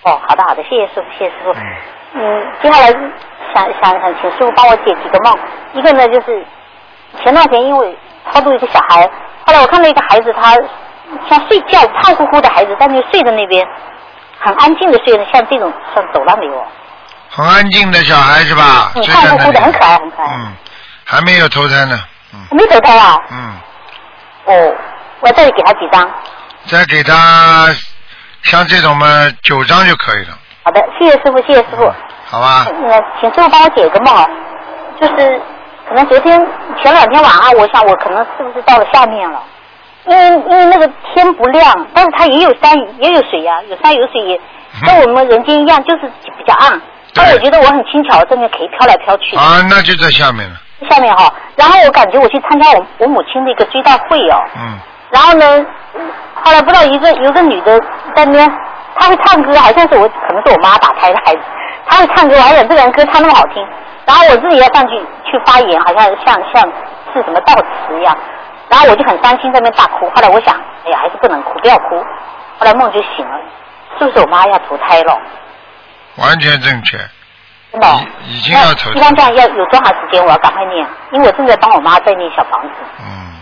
[0.03, 1.53] 哦，好的好的，谢谢师傅，谢谢师傅。
[2.15, 2.87] 嗯，接下来
[3.53, 5.37] 想想想请师傅帮我解几个梦。
[5.73, 6.45] 一个呢就是
[7.23, 7.97] 前段时间因为
[8.31, 9.09] 超度一个小孩，
[9.45, 10.55] 后来我看到一个孩子他
[11.29, 13.67] 像睡觉胖乎乎的孩子，但是睡在那边
[14.43, 16.65] 很安静的睡呢，像这种像走了没有？
[17.29, 18.91] 很安静的小孩是吧？
[18.95, 20.35] 嗯，睡在那里胖乎乎的，很可爱很可爱。
[20.35, 20.53] 嗯，
[21.05, 21.99] 还没有投胎呢。
[22.33, 23.17] 嗯没投胎啊？
[23.31, 23.53] 嗯，
[24.45, 24.75] 哦，
[25.21, 26.09] 我再给他几张。
[26.65, 27.69] 再给他
[28.43, 29.07] 像这种嘛，
[29.41, 31.91] 九张就可以了，好的，谢谢师傅，谢谢师傅。
[32.25, 32.65] 好吧？
[32.81, 34.27] 那请师傅帮我解个梦啊，
[34.99, 35.41] 就是
[35.87, 36.39] 可能昨天
[36.81, 39.41] 前两天晚上，我想我可能是不是到了下面了，
[40.05, 44.39] 因为因为那个天不亮，但是它也有山也有水呀、有山有水也
[44.85, 46.01] 跟我们人间一样，就是
[46.37, 46.81] 比较暗。
[47.15, 49.35] 但我觉得我很轻巧，这边可以飘来飘去。
[49.37, 50.55] 啊，那就在下面了。
[50.89, 54.77] 下面哈，然后我感觉我去参加我我母亲的一个追悼会哦，嗯，
[55.11, 55.65] 然后呢，
[56.43, 57.79] 后来不知道一个有个女的
[58.15, 58.51] 在那边，
[58.95, 61.39] 她会唱歌，好像是我可能是我妈打胎的孩子，
[61.87, 63.65] 她会唱歌，我还想这个人歌唱那么好听，
[64.05, 66.61] 然后我自己要上去去发言，好像像像
[67.13, 68.17] 是什么悼词一样，
[68.73, 72.03] 然后我就很伤心在那边大哭，后来我想，哎呀还是不能哭，不要哭，
[72.57, 73.39] 后来梦就醒了，
[73.99, 75.15] 是不是我妈要投胎了？
[76.15, 76.97] 完全正确。
[77.71, 80.23] 真的哦、已经要投那一般这样要有多长时间？
[80.23, 82.69] 我要赶快念，因为我正在帮我妈在念小房子。
[82.99, 83.33] 嗯，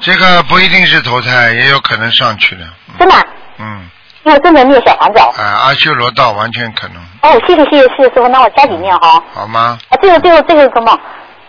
[0.00, 2.64] 这个不一定是投胎，也有可能上去的。
[2.98, 3.22] 真的啊、
[3.58, 3.90] 嗯，
[4.24, 5.32] 因为我正在念小房子哦。
[5.38, 9.22] 啊，阿修罗道完全可能，哦，谢谢谢谢谢谢师傅，那我加紧念哈。
[9.34, 9.78] 好吗？
[9.90, 10.98] 啊，这个这个这个一个梦，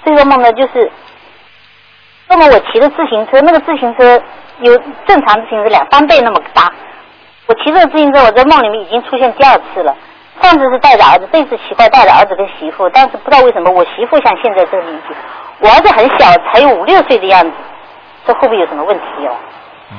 [0.05, 0.89] 这个梦呢就是，
[2.29, 4.21] 那么我骑的自行车，那个自行车
[4.59, 6.71] 有正常自行车两三倍那么大，
[7.47, 9.93] 我骑这个自行车，我在梦里面已经出现第二次了。
[10.41, 15.15] 上次是带着儿子，这次奇怪带着儿子跟媳妇，但是不知道为什么我媳妇像现在这个年纪，
[15.59, 17.51] 我儿子很小，才有五六岁的样子，
[18.25, 19.35] 这会不会有什么问题哦？
[19.91, 19.97] 嗯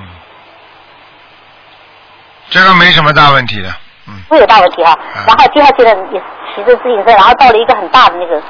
[2.48, 3.68] 这个没什么大问题的。
[4.28, 4.98] 不会有大问题哈。
[5.14, 6.20] 嗯然后接下去呢，也
[6.54, 8.42] 骑着自行车，然后到了一个很大的那个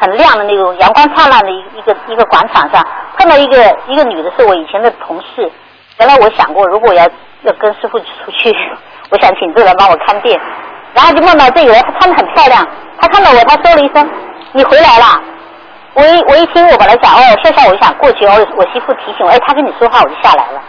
[0.00, 2.84] 很亮的那种阳光灿烂的一一个一个广场上，
[3.18, 5.50] 碰到一个一个女的，是我以前的同事。
[5.98, 7.04] 原来我想过，如果要
[7.42, 8.50] 要跟师傅出去，
[9.12, 10.40] 我想请这个人帮我看店，
[10.94, 12.66] 然后就梦到这个人，她穿的很漂亮，
[12.98, 14.08] 她看到我，她说了一声
[14.52, 15.20] ：“你回来了。”
[15.92, 20.62] 我一我一听，我本来想哦笑笑，我就想过去，哦，我媳妇提醒我，哎，她跟你说话，我就下来了。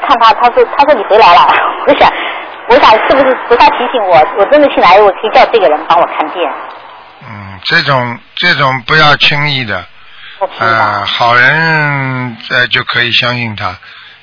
[0.00, 1.46] 看他，他说他说你回来了，
[1.86, 2.10] 我想
[2.68, 6.50] 我想是不是菩萨提醒我，我真的去来，我可以叫这个人帮我看店。
[7.24, 9.84] 嗯，这种这种不要轻易的，
[10.58, 13.76] 呃，好人呃就可以相信他，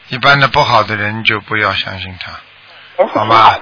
[0.09, 3.57] 一般的不好的人就不要相信他，好吧？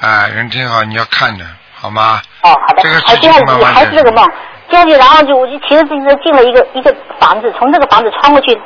[0.00, 2.20] 哎、人挺好，你要看的，好吗？
[2.42, 2.82] 哦，好的。
[2.82, 4.26] 这个好，事情接下来也慢慢还是这个梦，
[4.68, 8.60] 接下去然后就我就骑着自行车进了一个一个房子，从这个房子穿过去，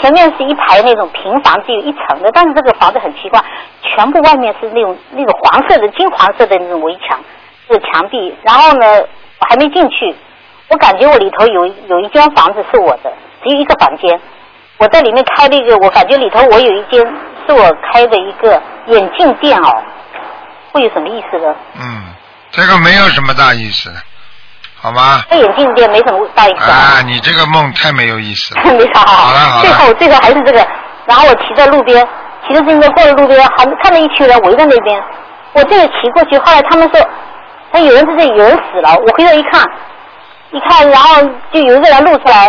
[0.00, 3.42] 前面是一排那种平房，只有一层的，但是这个房子很奇怪，
[3.82, 7.18] 全部外面是那种那种黄色的金黄色的那种围墙，
[7.68, 8.86] 这个墙壁，然后呢，
[9.40, 10.14] 我还没进去，
[10.68, 14.20] 我感觉我里头有有一间房子是我的，只有一个房间。
[14.78, 17.00] 我在里面开了一个，我感觉里头我有一间
[17.46, 19.70] 是我开的一个眼镜店哦，
[20.72, 21.54] 会有什么意思呢？
[21.80, 22.02] 嗯，
[22.50, 23.88] 这个没有什么大意思，
[24.80, 25.22] 好吗？
[25.30, 26.64] 开眼镜店没什么大意思。
[26.70, 28.62] 啊，你这个梦太没有意思了。
[28.74, 29.28] 没啥好。
[29.28, 30.66] 好了好了最后最后还是这个，
[31.06, 32.06] 然后我骑在路边，
[32.46, 35.00] 骑着自行车过了路边，还看到一群人围在那边，
[35.52, 37.00] 我这个骑过去，后来他们说，
[37.74, 39.68] 哎，有人在这里，有人死了，我回头一看，
[40.52, 41.20] 一看，然后
[41.52, 42.48] 就有一个人露出来，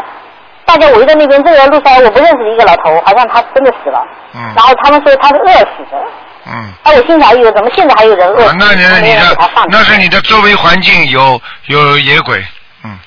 [0.65, 5.97] 大家围在那边，这个人露出来，我不认识的一个老头，好像他真的死了，嗯然后他们说他是饿死的，
[6.45, 6.71] 嗯。
[6.83, 8.49] 哎，我心想，有怎么现在还有人饿死？
[8.49, 9.37] 啊，那你没你的
[9.69, 12.45] 那是你的周围环境有有野鬼，
[12.83, 12.99] 嗯。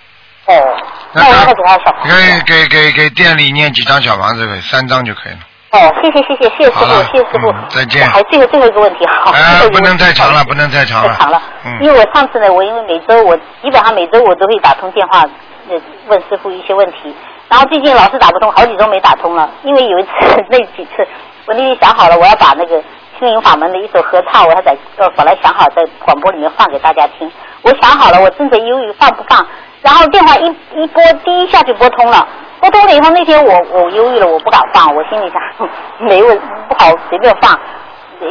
[0.47, 0.77] 哦，
[1.13, 2.43] 那我要给他小房子。
[2.45, 5.39] 给给给给店里念几张小房子，给三张就可以了。
[5.71, 7.51] 哦，谢谢谢谢谢谢师傅，谢谢师傅。
[7.51, 9.31] 嗯再见还最后最后一个问题，好。
[9.33, 11.09] 最后哎，不能问题太长了，不能太长了。
[11.11, 11.43] 太长了。
[11.67, 15.21] 嗯因为我上次呢，我因为每周我基本上每周我都会打通电话，
[15.69, 15.77] 呃，
[16.07, 17.15] 问师傅一些问题。
[17.51, 19.51] 然后最近老是打不通，好几周没打通了。
[19.63, 20.09] 因为有一次
[20.51, 21.07] 那几次，
[21.47, 22.83] 我那天想好了，我要把那个
[23.19, 27.31] 心灵法门的一首合唱，我还在呃本来想好在广播里面放给大家听。
[27.63, 29.47] 我想好了，我正在犹豫放不放。
[29.83, 32.27] 然后电话一一拨，第一下就拨通了。
[32.61, 35.69] 拨通了以后，那天我我犹豫了，我不敢放，我心里想
[36.01, 36.27] 没有
[36.69, 37.59] 不好随便放。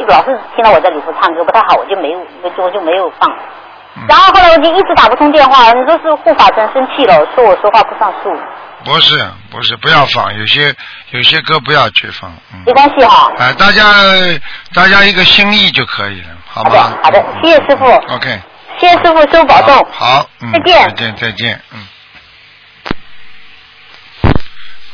[0.06, 3.30] 老是听到我在里头唱歌不太好，我就没有我就我就没有放。
[3.96, 8.30] 嗯然后后来我就一直打不通电话，你说是护法神生气了，说我说话不算数，
[8.84, 9.16] 不是
[9.50, 10.72] 不是，不要放，有些
[11.10, 12.72] 有些歌不要去放，嗯没。
[12.72, 13.32] 关系哈。
[13.38, 13.82] 哎，大家
[14.72, 16.78] 大家一个心意就可以了，好好的？
[17.02, 18.38] 好的，谢谢师傅，OK，
[18.78, 19.88] 谢谢师傅，师傅保重。
[19.90, 21.86] 好，嗯，再见再见，再见，嗯。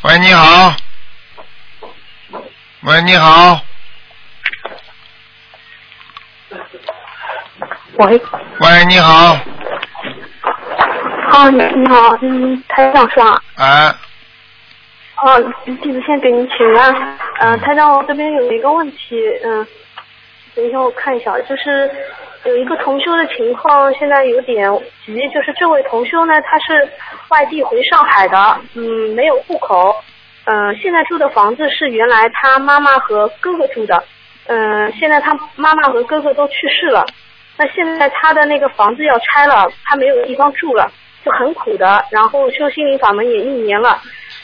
[0.03, 0.75] 喂，你好。
[2.83, 3.61] 喂，你好。
[7.97, 8.21] 喂，
[8.61, 9.37] 喂，你好。
[11.31, 13.43] 啊，你你好，嗯，台长是吧？
[13.57, 13.95] 哎，
[15.17, 17.19] 哦，弟子先给您请安。
[17.41, 19.67] 嗯、台长，我这边有一个问题，嗯、
[20.55, 21.91] 等一下我看一下，就是
[22.45, 24.71] 有一个同修的情况，现在有点
[25.05, 26.89] 急，就是这位同修呢，他是
[27.31, 28.83] 外地回上海的，嗯，
[29.15, 29.97] 没有户口，
[30.45, 34.05] 嗯、现在住的房子是原来他妈妈和哥哥住的，
[34.47, 37.07] 嗯、现在他妈妈和哥哥都去世了，
[37.57, 40.91] 那现在他的那个房子要拆了，他没有地方住了，
[41.25, 42.05] 就很苦的。
[42.11, 43.99] 然后修心灵法门也一年了，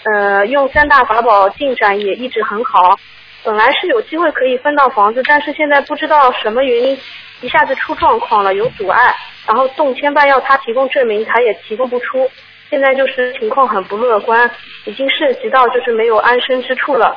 [0.04, 2.98] 呃，用三大法宝进展也一直很好。
[3.42, 6.98] 本来是有机会可以分到房子，但是现在不知道什么原因，
[7.40, 9.14] 一下子出状况了，有阻碍。
[9.46, 12.30] 然后动迁办要他提供证明，他也提供不出。
[12.68, 14.48] 现在就是情况很不乐观，
[14.84, 17.16] 已经涉及到就是没有安身之处了。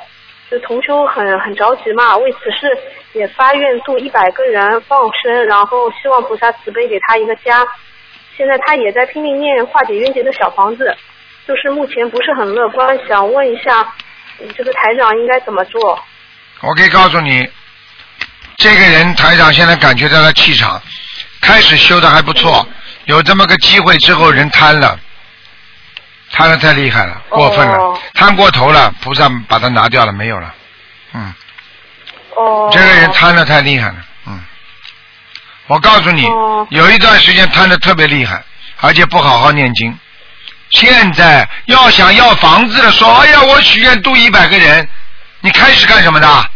[0.49, 2.77] 就同修很很着急嘛，为此事
[3.13, 7.65] 也发愿度一百个人放生，然后希望菩萨慈悲给他一个家。
[8.35, 10.95] 现在他也在拼命念化解冤结的小房子，
[11.47, 13.81] 就是目前不是很乐观，想问一下，
[14.39, 15.99] 嗯这个台长应该怎么做？
[16.61, 17.47] 我可以告诉你，
[18.57, 20.81] 这个人台长现在感觉到他气场，
[21.41, 22.65] 开始修的还不错，
[23.05, 24.97] 有这么个机会之后人贪了，
[26.31, 30.53] 贪的太厉害了，过分了，哦贪过头了，菩萨把他拿掉了，没有了，
[31.13, 31.33] 嗯，
[32.35, 33.95] 哦，这个人贪的太厉害了，
[34.27, 34.39] 嗯，
[35.67, 38.41] 我告诉你，哦有一段时间贪的特别厉害，
[38.79, 39.97] 而且不好好念经。
[40.69, 44.87] 现在要想要房子的，说哎呀，我许愿度一百个人，
[45.41, 46.49] 你开始干什么的？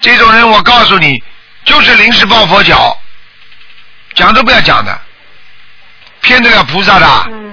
[0.00, 1.22] 这种人，我告诉你，
[1.64, 2.96] 就是临时抱佛脚，
[4.14, 5.00] 讲都不要讲的，
[6.20, 7.06] 骗得了菩萨的。
[7.30, 7.48] 嗯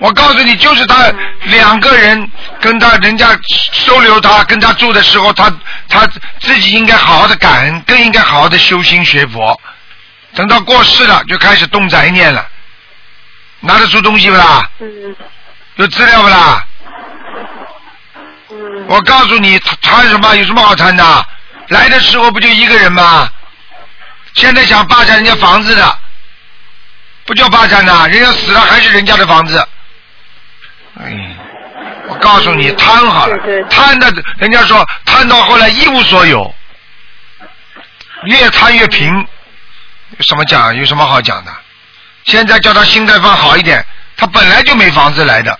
[0.00, 3.36] 我告诉你，就是他两个人跟他人家
[3.72, 5.52] 收留他，跟他住的时候，他
[5.88, 6.06] 他
[6.38, 9.60] 自己应该好好的感恩，更应该好好的修心学佛。
[10.34, 12.46] 等到过世了，就开始动宅念了，
[13.58, 14.70] 拿得出东西不啦？
[14.78, 15.16] 嗯
[15.74, 16.64] 有资料不啦？
[18.58, 20.34] 嗯我告诉你，贪贪什么？
[20.34, 21.26] 有什么好贪的？
[21.68, 23.30] 来的时候不就一个人吗？
[24.34, 25.98] 现在想霸占人家房子的，
[27.24, 29.58] 不叫霸占呐，人家死了还是人家的房子。
[31.00, 31.36] 哎，
[32.08, 33.36] 我告诉你，贪好了
[33.70, 36.54] 贪的，人家说贪到后来一无所有，
[38.24, 39.14] 越贪越贫，
[40.16, 40.74] 有什么讲？
[40.74, 41.52] 有什么好讲的？
[42.24, 43.84] 现在叫他心态放好一点，
[44.16, 45.58] 他本来就没房子来的，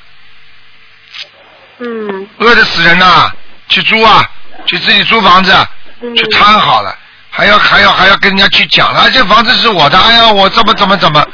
[1.80, 3.30] 嗯饿的死人呐、
[3.68, 4.28] 去租啊，
[4.66, 5.52] 去自己租房子，
[6.00, 6.96] 嗯去贪好了，
[7.30, 11.24] 还要还要还要跟人家去讲了，这房子是我的，哎呀，我怎么怎么怎么。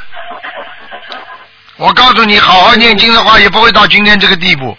[1.77, 4.77] 我告诉你，好好念经的话，也不会到今天这个地步。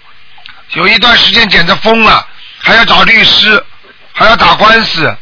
[0.71, 2.27] 有一段时间简直疯了，
[2.59, 3.63] 还要找律师，
[4.13, 5.17] 还要打官司，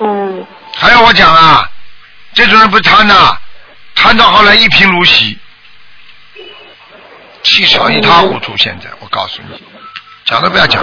[0.00, 0.46] 嗯
[0.76, 1.68] 还要我讲啊？
[2.34, 3.36] 这种人不贪呐，
[3.94, 5.38] 贪到后来一贫如洗，
[7.46, 8.56] 气场一塌糊涂。
[8.56, 9.62] 现在我告诉你，
[10.24, 10.82] 讲都不要讲。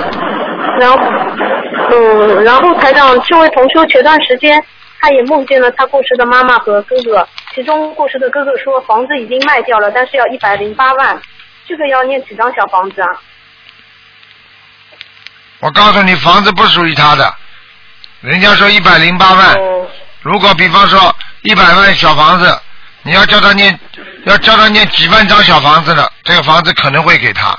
[0.80, 0.98] 然后，
[1.92, 4.64] 嗯，然后台长，这位同修前段时间
[5.00, 11.22] 他也梦见了他过世的妈妈和哥哥，其中过世的哥哥说房子已经卖掉了，但是要一百零八万，
[11.68, 13.10] 这个要念几张小房子啊？
[15.60, 17.36] 我告诉你，房子不属于他的，
[18.22, 19.54] 人家说一百零八万。
[19.56, 19.88] 哦
[20.24, 22.58] 如果比方说一百万小房子，
[23.04, 23.80] 你要叫他念，
[24.26, 27.58] 要叫他念几万张小房子的，这个房子可能会给他。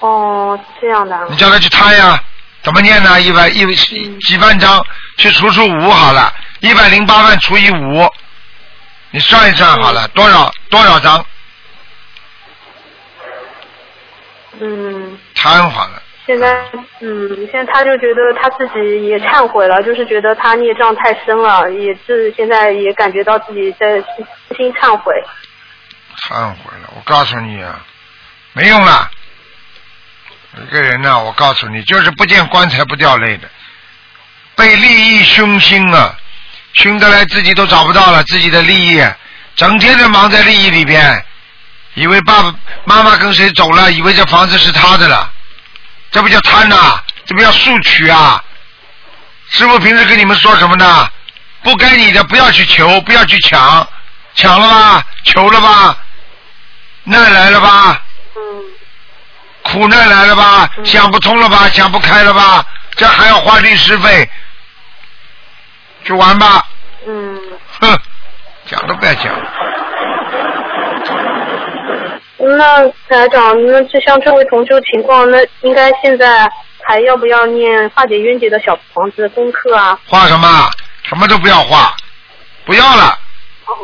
[0.00, 1.26] 哦，这样的啊。
[1.28, 2.22] 你叫他去摊呀，
[2.62, 3.20] 怎么念呢？
[3.20, 3.74] 一百一
[4.20, 4.84] 几万张，
[5.16, 8.08] 去除除五好了，一百零八万除以五，
[9.10, 11.26] 你算一算好了，多少多少张？
[14.60, 16.62] 嗯，摊好了，现在
[17.00, 25.14] 嗯，现在他就觉得他自己也忏悔了，就是觉得他孽障太深了，也是现在也感觉到自己在心心忏悔。
[26.20, 26.92] 忏悔了。
[26.94, 27.80] 我告诉你啊，
[28.52, 29.10] 没用了。
[30.62, 33.48] 一个人呢、我告诉你，就是不见棺材不掉泪的，
[34.54, 36.14] 被利益熏心啊，
[36.74, 39.02] 熏得来自己都找不到了自己的利益，
[39.56, 41.24] 整天的忙在利益里边，
[41.94, 42.54] 以为爸爸
[42.84, 45.32] 妈妈跟谁走了，以为这房子是他的了，
[46.10, 48.42] 这不叫贪呐、这不叫速取啊！
[49.50, 51.10] 师傅平时跟你们说什么呢？
[51.62, 53.86] 不该你的不要去求，不要去抢，
[54.34, 55.96] 抢了吧，求了吧，
[57.04, 58.02] 难来了吧，
[58.36, 58.40] 嗯
[59.62, 62.64] 苦难来了吧，想不通了吧，想不开了吧，
[62.96, 64.30] 这还要花律师费，
[66.04, 66.64] 去玩吧，
[67.06, 67.38] 嗯，
[67.80, 67.98] 哼，
[68.66, 69.24] 讲都不要讲。
[72.56, 76.50] 那台长，那就像这位同修情况，那应该现在
[76.86, 79.98] 还要不要念化解冤结的小房子功课啊？
[80.06, 80.70] 画什么？
[81.04, 81.94] 什么都不要画，
[82.64, 83.18] 不要了，
[83.66, 83.74] 哦。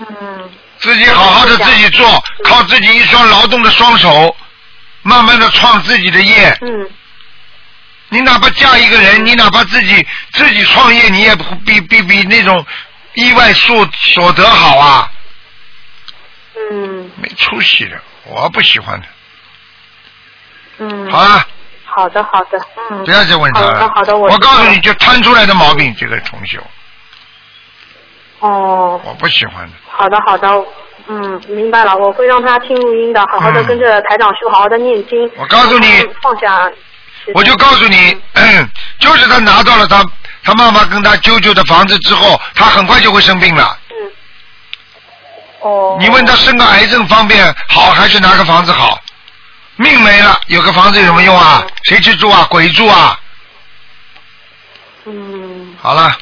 [0.00, 0.50] 嗯。
[0.78, 2.06] 自己好好的自己做，
[2.44, 4.36] 靠自己一双劳动的双手，
[5.02, 6.56] 慢慢的创自己的业。
[6.60, 6.88] 嗯。
[8.10, 12.64] 你哪怕嫁一个人，你哪怕自己自己创业，你也不比比比那种
[13.14, 15.10] 意外所所得好啊，
[16.70, 19.06] 嗯没出息的，我不喜欢的。
[20.78, 21.10] 嗯。
[21.10, 21.46] 好啊，
[21.84, 22.58] 好的好的，
[22.90, 23.04] 嗯。
[23.04, 23.80] 不要再问他好了。
[23.80, 26.58] 的好的，我我告诉你，就摊出来的毛病，这个同修，
[28.40, 29.72] 哦，我不喜欢的。
[29.88, 30.48] 好的好的，
[31.08, 35.30] 嗯，明白了，我会让他听录音的，好好的嗯跟着台长修，好好的念经。
[35.36, 36.70] 我告诉你嗯放下。
[37.34, 38.16] 我就告诉你，
[39.00, 40.04] 就是他拿到了他
[40.44, 43.76] 他妈妈跟他舅舅的房子之后，他很快就会生病了。
[45.66, 45.68] 嗯。
[45.68, 45.96] 哦。
[46.00, 48.98] 你问他生个癌症方便好还是拿个房子好？
[49.78, 51.66] 命没了，有个房子有什么用啊？
[51.82, 52.46] 谁去住啊？
[52.48, 53.20] 鬼住啊？
[55.04, 56.16] 嗯，好了，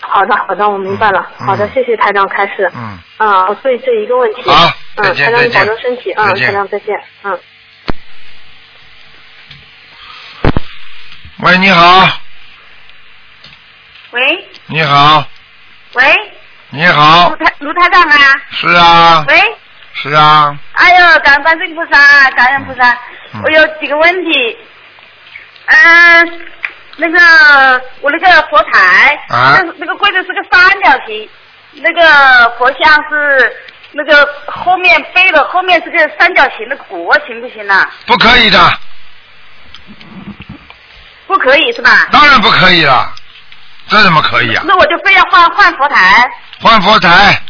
[0.00, 1.26] 好的好的，我明白了。
[1.40, 2.70] 嗯好的，谢谢台长开始。
[2.74, 2.98] 嗯。
[3.16, 4.48] 啊，所以这一个问题。
[4.48, 6.12] 好嗯，再见台长你再见保重身体。
[6.16, 6.94] 嗯，台长再见。
[7.24, 7.40] 嗯。
[11.40, 12.08] 喂，你好，
[14.12, 15.26] 喂你好，
[15.92, 16.04] 喂，
[16.76, 17.30] 你好。
[17.30, 18.16] 卢，台卢台长啊，
[18.50, 19.40] 是啊，喂，
[19.94, 22.92] 是啊，哎呦，感恩观世音菩萨，感恩菩萨，
[23.32, 23.40] 嗯。
[23.42, 24.58] 我有几个问题，
[25.64, 26.42] 嗯、
[26.98, 29.56] 那个我那个佛台，啊。
[29.58, 31.26] 那那个柜子是个三角形，
[31.76, 33.56] 那个佛像是
[33.92, 37.90] 那个后面背的后面是个三角形的国，行不行啊？
[38.06, 38.58] 不可以的，
[41.26, 42.06] 不可以是吧？
[42.12, 43.10] 当然不可以了，
[43.88, 44.62] 这怎么可以啊？
[44.66, 46.30] 那我就非要换换佛台，
[46.60, 47.40] 换佛台，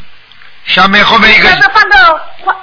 [0.65, 2.57] 下面后面一个要是放到换，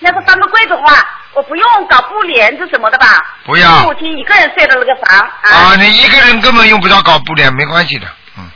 [0.00, 0.94] 要是放到柜子的话，
[1.34, 3.06] 我不用搞布帘子什么的吧？
[3.44, 5.50] 不要母亲一个人睡的那个房啊。
[5.50, 8.06] 啊，你一个人根本用不着搞布帘，没关系的，
[8.38, 8.50] 嗯，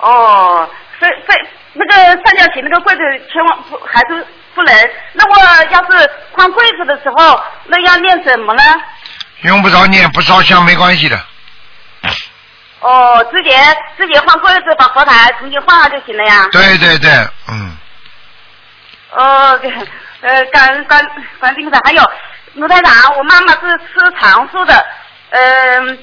[0.00, 1.94] 哦，所以所以那个
[2.24, 3.00] 三角形那个柜子
[3.32, 4.90] 千万不还是不能。
[5.12, 8.62] 那我要是换柜子的时候，那要念什么呢？
[9.42, 11.20] 用不着念，不烧香没关系的，
[12.84, 13.50] 哦，直接
[13.96, 16.46] 直接换柜子，把佛台重新换了就行了呀。
[16.52, 17.10] 对对对，
[17.48, 17.74] 嗯，
[19.12, 19.72] 哦，对
[20.20, 21.10] 呃，感恩关
[21.40, 22.02] 关心的，还有
[22.52, 24.86] 卢台长，我妈妈是吃长素的，
[25.30, 25.98] 嗯、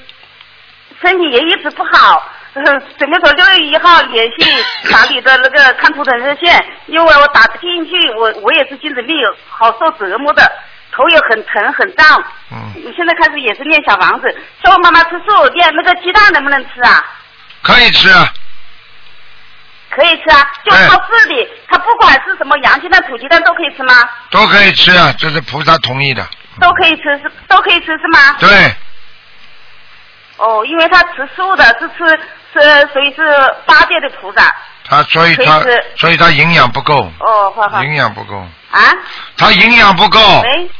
[1.00, 2.62] 身体也一直不好，呃
[2.98, 9.16] 准备从六月一号联系打你的那个看图腾热线，因为我打不进去，我我也是精神病，
[9.48, 10.50] 好受折磨的，
[10.92, 12.06] 头也很疼很胀。
[12.52, 17.04] 嗯，你现在开始也是念小房子，叫我妈妈吃素，念那个鸡蛋能不能吃啊？
[17.62, 18.08] 可以吃，
[19.90, 23.94] 可以吃啊，就哎超市里，它不管是什么洋鸡蛋、土鸡蛋都可以吃吗？
[24.30, 26.26] 都可以吃啊，这是菩萨同意的，
[26.60, 28.36] 都可以吃是都可以吃是吗？
[28.38, 28.74] 对，
[30.38, 32.06] 哦，因为他吃素的，是吃
[32.52, 33.22] 是所以是
[33.64, 34.54] 八戒的菩萨。
[34.84, 35.62] 他所以他
[35.96, 37.82] 所以他营养不够，哦，好好。
[37.84, 38.36] 营养不够，
[38.72, 38.80] 啊？
[39.38, 40.70] 他营养不够，喂。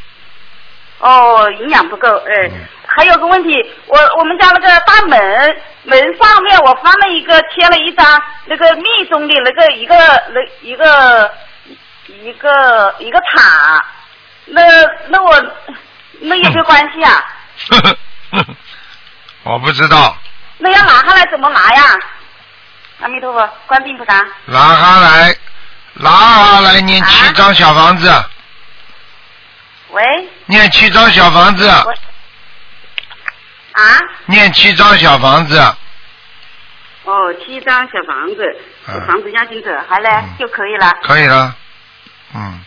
[1.03, 2.67] 哦，营养不够，嗯。
[2.95, 3.55] 还有个问题，
[3.87, 5.19] 我我们家那个大门
[5.85, 11.33] 门上面我放了一个贴了一张那个密宗的那个一个那一个
[12.07, 13.83] 一个一个塔，
[14.45, 14.63] 那
[15.09, 15.43] 那我
[16.21, 17.25] 那有没有关系啊？
[19.45, 20.15] 我不知道，
[20.59, 21.83] 那要拿下来怎么拿呀？
[23.01, 24.23] 阿弥陀佛，观世音菩萨。
[24.45, 25.35] 拿下来，
[25.95, 28.07] 拿下来念七张小房子，
[29.93, 30.03] 喂，
[30.47, 31.85] 念七张小房子，啊，
[34.27, 35.59] 念七张小房子，
[37.05, 38.57] 哦，七张小房子，
[38.89, 39.07] 嗯。
[39.07, 40.35] 房子押金者，好嘞嗯。
[40.39, 40.91] 就可以了。
[41.03, 41.55] 可以了。
[42.35, 42.65] 嗯，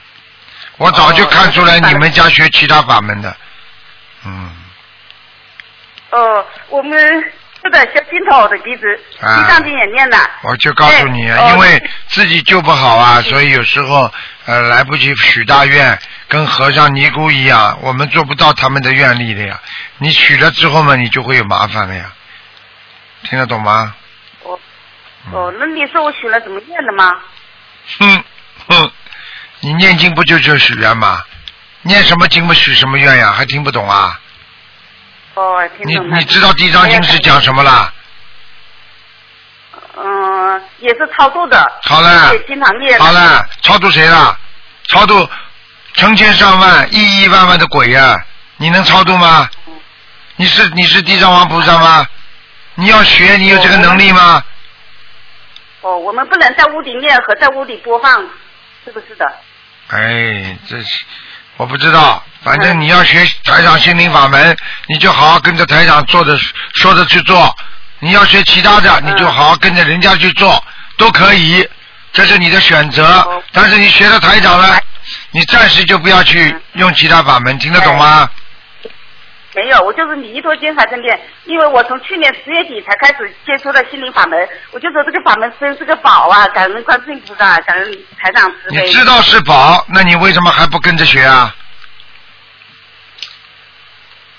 [0.78, 3.36] 我早就看出来哦你们家学其他法门的。
[4.26, 4.52] 嗯，
[6.12, 7.00] 哦，我们
[7.64, 8.86] 是的，小金头的弟子，
[9.20, 9.38] 啊。
[9.38, 10.18] 地藏经也念了。
[10.44, 14.12] 我就告诉你啊，因为自己救不好啊，所以有时候
[14.46, 15.98] 呃来不及许大愿，
[16.28, 19.60] 跟和尚尼姑一样，我们做不到他们的愿力的呀。
[20.00, 22.12] 你许了之后嘛，你就会有麻烦了呀。
[23.24, 23.96] 听得懂吗？
[24.44, 24.60] 哦，
[25.32, 27.12] 哦，那你说我许了怎么念的吗？
[28.00, 28.24] 哼
[28.68, 28.92] 哼，
[29.62, 31.24] 你念经不就就许愿吗？
[31.84, 33.32] 念什么经不许什么愿呀？
[33.32, 34.20] 还听不懂啊？
[35.36, 36.18] 哦，听你懂了。
[36.18, 37.94] 你知道地藏经是讲什么啦？
[39.98, 41.72] 嗯，也是超度的。
[41.84, 43.00] 好了也经常念。
[43.00, 43.12] 好。
[43.12, 44.38] 了，超度谁了？
[44.88, 45.30] 超度
[45.96, 48.16] 成千上万、亿亿万万的鬼呀、
[48.58, 49.50] 你能超度吗？
[50.38, 52.06] 你是你是地藏王菩萨吗？
[52.76, 54.44] 你要学，你有这个能力吗？
[55.82, 58.12] 哦，我们不能在屋里念和在屋里播放，
[58.84, 59.26] 是不是的？
[59.88, 61.06] 哎，这是
[61.58, 66.38] 我不知道，反正嗯你要学台长心灵法门，你就好好跟着台长做的
[66.74, 67.56] 说的去做。
[68.00, 70.62] 你要学其他的，你就好好跟着人家去做，
[70.98, 71.66] 都可以，
[72.12, 73.42] 这是你的选择哦。
[73.54, 74.78] 但是你学了台长了，
[75.36, 78.30] 你暂时就不要去嗯用其他法门，听得懂吗？
[79.54, 86.48] 没有，我就是弥陀经还在念，因为我从去年十月底才开始接触了心灵法门，我就说这个法门真是个宝啊！
[86.48, 88.86] 感恩观世音菩萨，感恩台长慈悲。
[88.86, 91.54] 你知道是宝，那你为什么还不跟着学啊？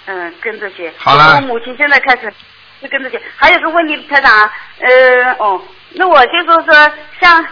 [0.07, 0.91] 嗯，跟着学。
[0.97, 2.33] 好了我母亲现在开始
[2.81, 3.21] 就跟着学。
[3.37, 4.33] 还有个问题，台长，
[4.81, 5.61] 呃，哦，
[5.93, 7.47] 那我就说说像，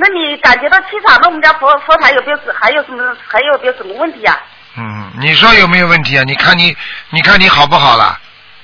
[0.00, 4.38] 那你感觉到气场，那我们家佛佛台有没有还有什么还有没有什么问题啊？
[4.76, 6.22] 嗯，你说有没有问题啊？
[6.24, 6.76] 你看你，
[7.10, 8.16] 你看你好不好了，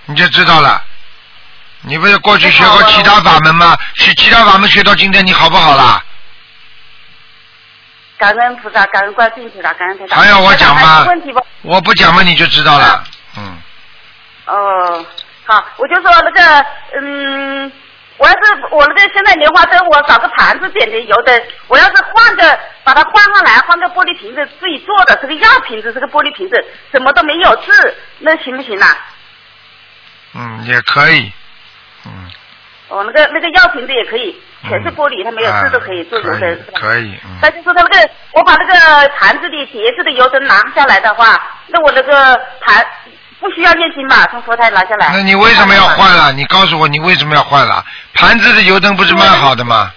[0.07, 0.81] 你就知道了。
[1.81, 3.77] 你不是过去学过其他法门吗？
[3.95, 6.03] 学其他法门学到今天，你好不好啦？
[8.17, 10.17] 感恩菩萨，感恩观世音菩萨，感恩菩萨。
[10.17, 11.45] 还要我讲吗问题不？
[11.63, 13.05] 我不讲嘛，你就知道了。
[13.37, 13.59] 嗯，
[14.47, 15.05] 哦，
[15.47, 16.67] 好，我就说那个，
[17.01, 17.73] 嗯，
[18.17, 18.39] 我要是
[18.71, 28.97] 我那个现在莲花灯，我找个盘子点的油灯，我要是换个把它换上来，换个玻璃瓶子自己做的，这个药瓶子，这个玻璃瓶子，什么都没有字，那行不行啊？
[30.35, 31.33] 嗯，也可以。
[32.07, 32.31] 嗯，
[32.89, 36.81] 哦，那个那个药瓶子也可以，全是玻璃，它没有字都可以做油灯，可以是吧？
[36.81, 42.87] 可以，嗯他就说他那个，我把那个盘子里碟子的油灯拿下来的话，那我那个盘
[43.45, 44.27] 不需要念经吧？
[44.31, 45.11] 从佛台拿下来。
[45.13, 46.33] 那你为什么要换了？
[46.33, 47.85] 你告诉我，你为什么要换了？
[48.15, 49.93] 盘子的油灯不是蛮好的吗？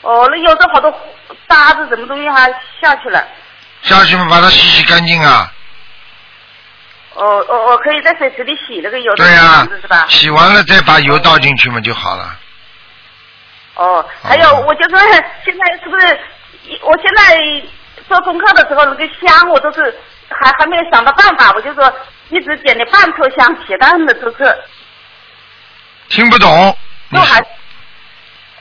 [0.00, 0.90] 哦，那有的好多
[1.46, 2.50] 渣子什么东西还
[2.80, 3.22] 下去了。
[3.82, 5.52] 下去嘛，把它洗洗干净啊。
[7.12, 9.66] 哦哦哦，可以在水池里洗那个油灯对呀？
[10.08, 12.34] 洗完了再把油倒进去嘛就好了。
[13.74, 14.98] 哦，还有我就说
[15.44, 16.18] 现在是不是？
[16.82, 17.62] 我现在
[18.08, 19.96] 做功课的时候，那个香我都是
[20.28, 21.92] 还还没有想到办法，我就说
[22.30, 24.58] 一直点的半头香，铁蛋的都是，
[26.08, 26.76] 听不懂？
[27.08, 27.40] 你就还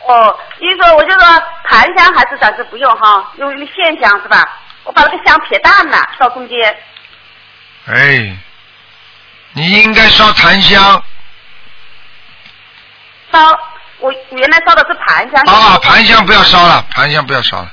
[0.07, 4.47] 哦，意思说我就说檀香还是暂时不用哈，用那个线香是吧？
[4.84, 6.78] 我把那个香撇淡了，烧中间。
[7.88, 8.38] 哎，
[9.53, 11.03] 你应该烧檀香
[13.32, 13.59] 烧，
[13.97, 15.43] 我原来烧的是檀香。
[15.47, 17.72] 啊，檀香不要烧了，檀香不要烧了。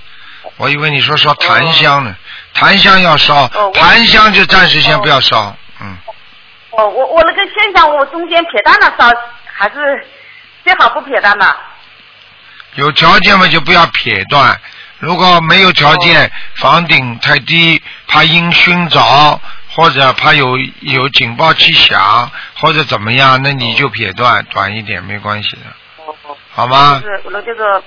[0.57, 2.17] 我以为你说烧檀香呢，
[2.55, 5.57] 檀香要烧檀香就暂时先不要烧。
[5.81, 5.97] 嗯，
[6.71, 9.11] 哦，我我那个线香我中间撇淡了烧，
[9.53, 10.07] 还是
[10.65, 11.57] 最好不撇淡吧。
[12.75, 14.59] 有条件嘛就不要撇断，
[14.99, 19.41] 如果没有条件，哦房顶太低，怕阴熏着，
[19.75, 25.63] 或者怕有有警报器响，或者怎么样，那你就撇断，短一点没关系的。
[26.55, 27.09] 好吗就？
[27.09, 27.83] 是我那就是，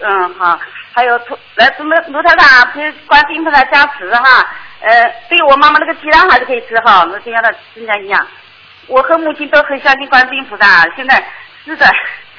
[0.00, 0.58] 嗯好，
[0.92, 1.16] 还有
[1.54, 4.46] 来什么卢台长陪观世音菩萨加持哈，
[4.80, 8.26] 呃，对我妈妈那个鸡蛋还是可以吃哈，那就让她增加营养。
[8.88, 11.24] 我和母亲都很相信观世音菩萨，现在
[11.64, 11.86] 是的，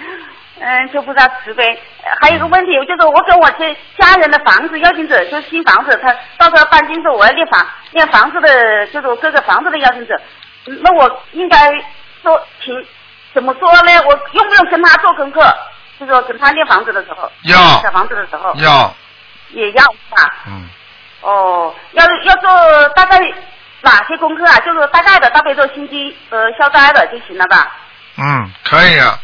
[0.59, 1.81] 嗯，求菩萨慈悲。
[2.21, 10.19] 还有一个问题，就是我跟我去家人的房子要紧者，就是新房子，他到时候搬进去，我要念房念房子的，就是我各个房子的要紧者。
[10.65, 11.57] 那我应该
[12.21, 12.85] 说请
[13.33, 13.91] 怎么说呢？
[14.05, 15.41] 我用不用跟他做功课？
[16.01, 18.91] 就是说跟他念房子的时候，要小房子的时候要，
[19.51, 20.33] 也要是吧？
[20.47, 20.67] 嗯，
[21.21, 23.19] 哦，要要做大概
[23.81, 24.57] 哪些功课啊？
[24.65, 27.71] 就是大概的，大悲咒、心经、呃消灾的就行了吧？
[28.17, 29.19] 嗯，可以啊，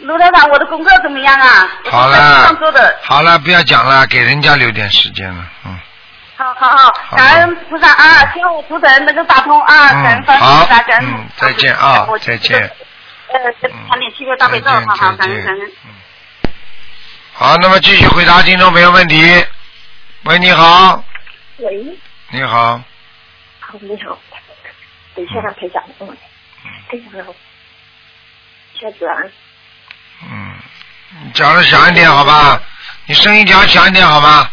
[0.00, 1.68] 卢台长，我的功课怎么样啊？
[1.88, 5.78] 好了上做的，，好了，不要讲了，给人家留点时间了，嗯，
[6.36, 12.68] 好好好，感恩菩萨啊，希望我图腾能够打通啊，感恩观世音菩萨，感恩嗯，再见啊，再见。
[13.32, 13.52] 呃，
[13.88, 15.72] 谈点七个大悲咒，好好，感恩感恩。
[17.32, 19.44] 好，那么继续回答听众朋友问题。
[20.24, 21.02] 喂，你好，
[21.56, 21.98] 喂，
[22.30, 22.78] 你好，
[23.58, 24.18] 好，你好，
[25.14, 26.16] 等一下，台长，嗯，
[26.90, 27.34] 台长好，
[28.78, 29.16] 下子啊，
[30.30, 30.54] 嗯，
[31.24, 32.60] 你讲的响一点好吧？
[33.06, 34.50] 你声音讲响一点好吗？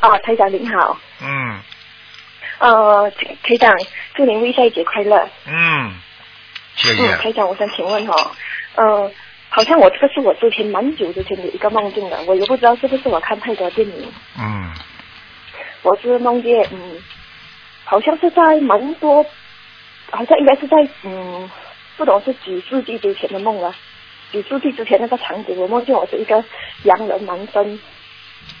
[0.00, 1.62] 哦，台长您好，嗯。
[2.58, 3.10] 呃，
[3.42, 3.74] 台长，
[4.14, 5.28] 祝您微笑节快乐。
[5.46, 6.00] 嗯，
[6.76, 7.16] 谢嗯，谢。
[7.16, 8.30] 台长，我想请问哦，
[8.76, 9.10] 呃，
[9.48, 14.72] 好像我这个是我之前蛮久之前的一个梦境了，我也不知道是不是我看太多电影，嗯
[15.82, 17.02] 我是梦见，嗯，
[17.84, 19.24] 好像是在蛮多，
[20.10, 21.50] 好像应该是在，嗯，
[21.96, 23.74] 不懂是几世纪之前的梦了。
[24.30, 26.42] 几世纪之前那个场景，我梦见我是一个
[26.84, 27.78] 洋人男生，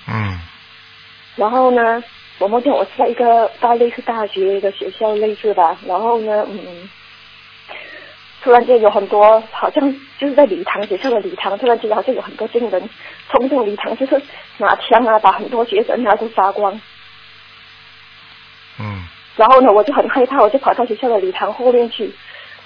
[0.06, 0.38] 嗯
[1.36, 2.04] 然后呢，
[2.38, 6.90] 我梦见我是在一个大类似大学的学校类似吧，然后呢，嗯，
[8.42, 12.90] 突然间有很多，好像就是在礼堂学校的礼堂，突然间好像有很多军人
[13.30, 14.20] 冲进礼堂，就是
[14.58, 16.80] 拿枪啊，把很多学生啊都杀光。
[18.80, 19.04] 嗯
[19.36, 22.12] 然后呢，我就很害怕，我就跑到学校的礼堂后面去。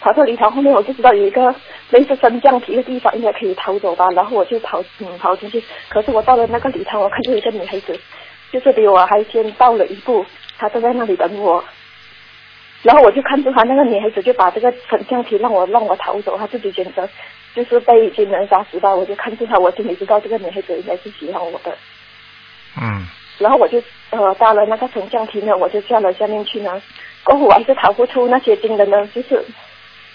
[0.01, 1.55] 跑到礼堂后面，我就知道有一个
[1.91, 4.07] 类似升降梯的地方，应该可以逃走吧。
[4.15, 5.63] 然后我就跑，嗯，跑进去。
[5.89, 7.99] 可是我到了那个礼堂，我看见一个女孩子，
[8.53, 10.25] 就是比我还先到了一步，
[10.59, 11.65] 她都在那里等我。
[12.83, 17.09] 然后我就看着她那个女孩子就把这个升降梯让我让我逃走，她自己选择
[17.55, 18.95] 就是被军人杀死吧。
[18.95, 21.77] 我就看着她，我心里知道这个女孩子应该是喜欢我的。
[22.81, 23.07] 嗯
[23.39, 26.81] 然后我就呃到了那个升降梯呢，我就下了下面去呢，
[27.23, 29.45] 过后我还是逃不出那些军人呢，就是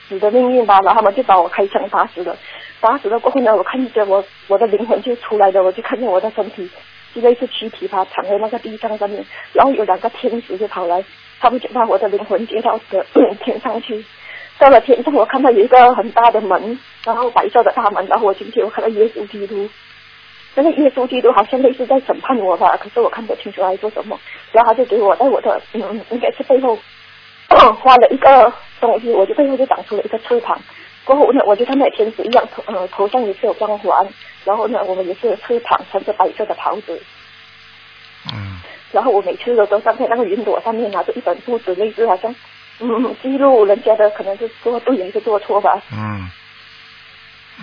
[0.10, 0.80] 死的命运吧。
[0.84, 2.36] 然后他们就把我开枪打死了，
[2.80, 6.68] 打死了过后呢，我看见我我的灵魂就出来了，我就看见我的身体
[7.14, 11.04] 就类似躯体吧躺在那个地上上面，然后有两个天使就跑来，
[11.42, 13.06] 他们就把我的灵魂接到的
[13.44, 14.06] 天上去。
[14.60, 19.68] 到了天上，我看到有一个很大的门，然后白色的大门，然后我进去，我看到耶稣基督。
[20.54, 24.20] 那个耶稣基督好像类似在审判我吧，可是我看不清楚他在做什么。
[24.52, 26.78] 然后他就给我在我的嗯，应该是背后
[27.50, 30.60] 画了一个东西，我就背后就长出了一个翅膀。
[31.06, 34.08] 过后呢，我就像那天使一样，头呃头上也是有光环，
[34.46, 37.02] 然后呢，我们也是有翅膀，穿着白色的袍子。
[38.92, 42.36] 嗯然后我每次都都站在那个云朵上面拿着一本簿子，类似好像
[42.80, 45.82] 嗯记录人家的可能是做对还是做错吧。
[45.94, 46.30] 嗯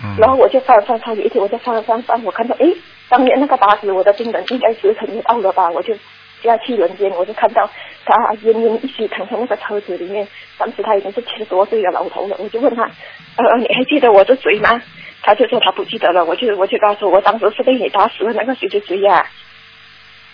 [0.03, 0.15] 嗯。
[0.17, 2.65] 然后我就翻翻翻，有一天我就翻翻翻，我看到哎，
[3.09, 5.93] 当年那个打死我的病人应该时辰也到了吧，我就
[6.41, 7.69] 下去人间，我就看到
[8.05, 10.27] 他奄奄一息躺在那个车子里面，
[10.57, 12.83] 当时他已经是七十多岁的老头了，我就问他，
[13.35, 14.81] 呃，你还记得我是谁吗？
[15.21, 19.27] 他就说他不记得了，我就我就告诉我当时是被你打死的那个谁谁谁呀、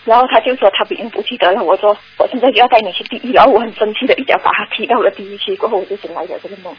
[0.06, 6.74] 然后他就说他已经不记得了，我说我现在就要带你去地狱，然后我很生气的一脚把他踢到了地狱去，过后我就醒来了这个梦。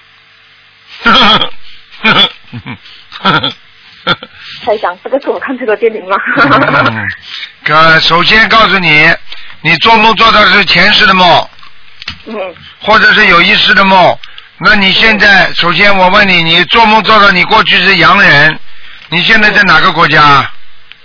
[4.65, 6.15] 台长，这个是我看这个电影吗？
[7.65, 9.13] 嗯，首先告诉你，
[9.61, 11.49] 你做梦做到的是前世的梦，
[12.27, 14.17] 嗯或者是有意识的梦。
[14.59, 18.57] 那你现在，首先我问你，你做梦做到你过去是洋人，
[19.09, 20.49] 你现在在哪个国家？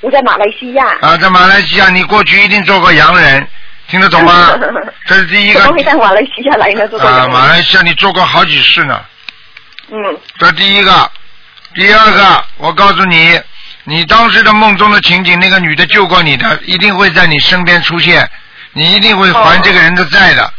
[0.03, 0.85] 我在马来西亚。
[1.01, 3.49] 啊，在马来西亚，你过去一定做过洋人，
[3.89, 4.51] 听得懂吗？
[5.07, 6.87] 这是第一个怎么会在马来西亚来呢？
[6.89, 9.01] 这个啊，马来西亚你做过好几世呢。
[9.91, 9.99] 嗯
[10.39, 11.11] 这第一个，
[11.75, 13.41] 第二个，我告诉你，
[13.85, 18.29] 你当时的梦中的情景，那个女的救过你的，一定会在你身边出现，
[18.73, 20.53] 你一定会还这个人的债的，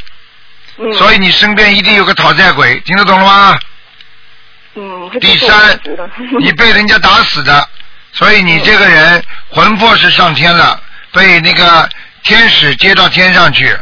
[0.78, 3.60] 嗯所以你身边一定有个讨债鬼，听得懂了吗？
[4.76, 5.10] 嗯。
[5.20, 5.80] 第三，
[6.40, 7.68] 你被人家打死的，
[8.14, 10.80] 所以你这个人魂魄是上天了，
[11.12, 11.90] 被那个
[12.24, 13.76] 天使接到天上去，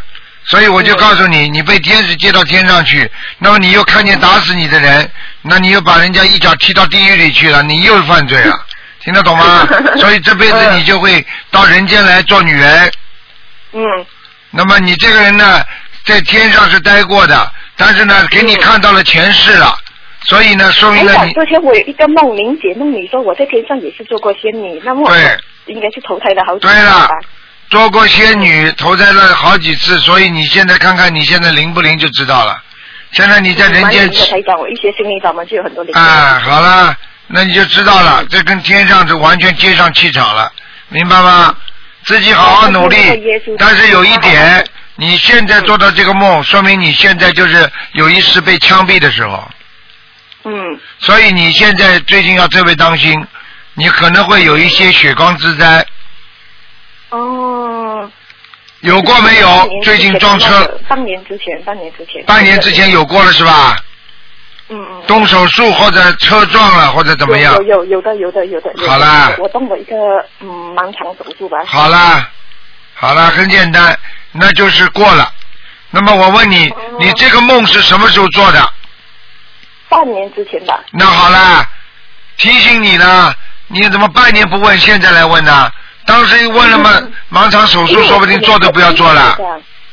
[0.45, 3.09] 所以我就告诉你，你被天使接到天上去，
[3.39, 5.11] 那么你又看见打死你的人，
[5.41, 8.65] 那你又把人家一脚踢到地狱里去了，你又犯罪了，
[9.03, 9.67] 听得懂吗？
[9.97, 12.91] 所以这辈子你就会到人间来做女人。
[13.73, 13.82] 嗯。
[14.49, 15.63] 那么你这个人呢，
[16.05, 19.77] 在天上是待过的，但是呢，给你看到了前世了。
[20.24, 27.07] 所以呢，说明了你之前我有一个梦，玲姐梦里说我在天上也是做过仙女，那么我对应该是投胎了好几对了？
[27.69, 32.61] 做过仙女，投胎了好几次，所以你现在看看你现在灵不灵就知道了。
[33.11, 35.93] 现在你在人间蛮灵的台长，我一学心灵法门就有很多灵。
[35.95, 36.95] 啊，好了，
[37.28, 40.51] 那你就知道了，这跟天上是完全接上气场了，
[40.89, 41.55] 明白吗？
[42.03, 42.97] 自己好好努力
[43.57, 44.65] 但是有一点，
[44.95, 49.47] 你现在做到这个梦，说明你现在就是有一次被枪毙的时候，
[50.43, 53.25] 嗯，所以你现在最近要特别当心，
[53.75, 55.85] 你可能会有一些血光之灾，
[57.09, 58.09] 哦。
[58.79, 59.69] 有过没有？
[59.83, 62.23] 最近撞车，半年之前，半年之前。
[62.25, 63.77] 半年之前有过了是吧？
[64.69, 65.03] 嗯嗯。
[65.05, 67.63] 动手术或者车撞了或者怎么样有？
[67.63, 68.73] 有有的有的有的。
[68.87, 69.95] 好啦我动了一个
[70.39, 71.59] 嗯盲肠手术吧。
[71.67, 72.27] 好啦，
[72.95, 73.95] 好啦，很简单，
[74.31, 75.31] 那就是过了。
[75.91, 78.73] 那么我问你，哦你这个梦是什么时候做的？
[79.91, 80.79] 半年之前吧。
[80.93, 81.67] 那好啦，
[82.37, 83.35] 提醒你了，
[83.67, 85.69] 你怎么半年不问，现在来问呢？
[86.05, 86.89] 当时问了嘛，
[87.29, 89.37] 盲肠手术说不定做都不要做了。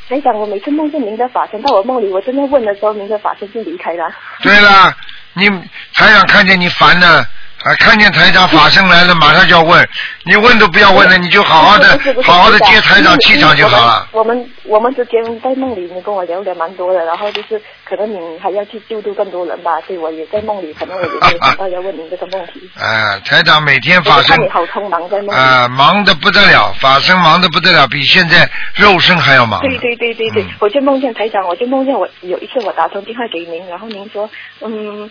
[0.07, 4.09] 台长，我每次梦见您的法身，到我梦里，我真的问的时候，您的法身就离开了。
[4.41, 4.95] 对了，
[5.33, 5.47] 你
[5.93, 7.23] 还想看见你烦了，
[7.63, 9.87] 啊，看见台长法身来了，马上就要问，
[10.23, 14.07] 你问都不要问了，你就好好的好好的接台长气场就好了。
[14.11, 22.69] 我们我们之间在梦里，你跟我聊的蛮多的，然后就是可能你还要去救助更多人吧，所以我也在梦里，可能我也没有想到要问您这个问题。
[22.75, 25.39] 啊，台长每天法身好匆忙在梦里。
[25.39, 29.59] 啊，忙的不得了，法身忙的不得了，比现在肉身还要忙。
[29.61, 34.29] 对对对对对，我就梦见台长，我就梦见我有一次我打通电话给您，然后您说，
[34.61, 35.09] 嗯，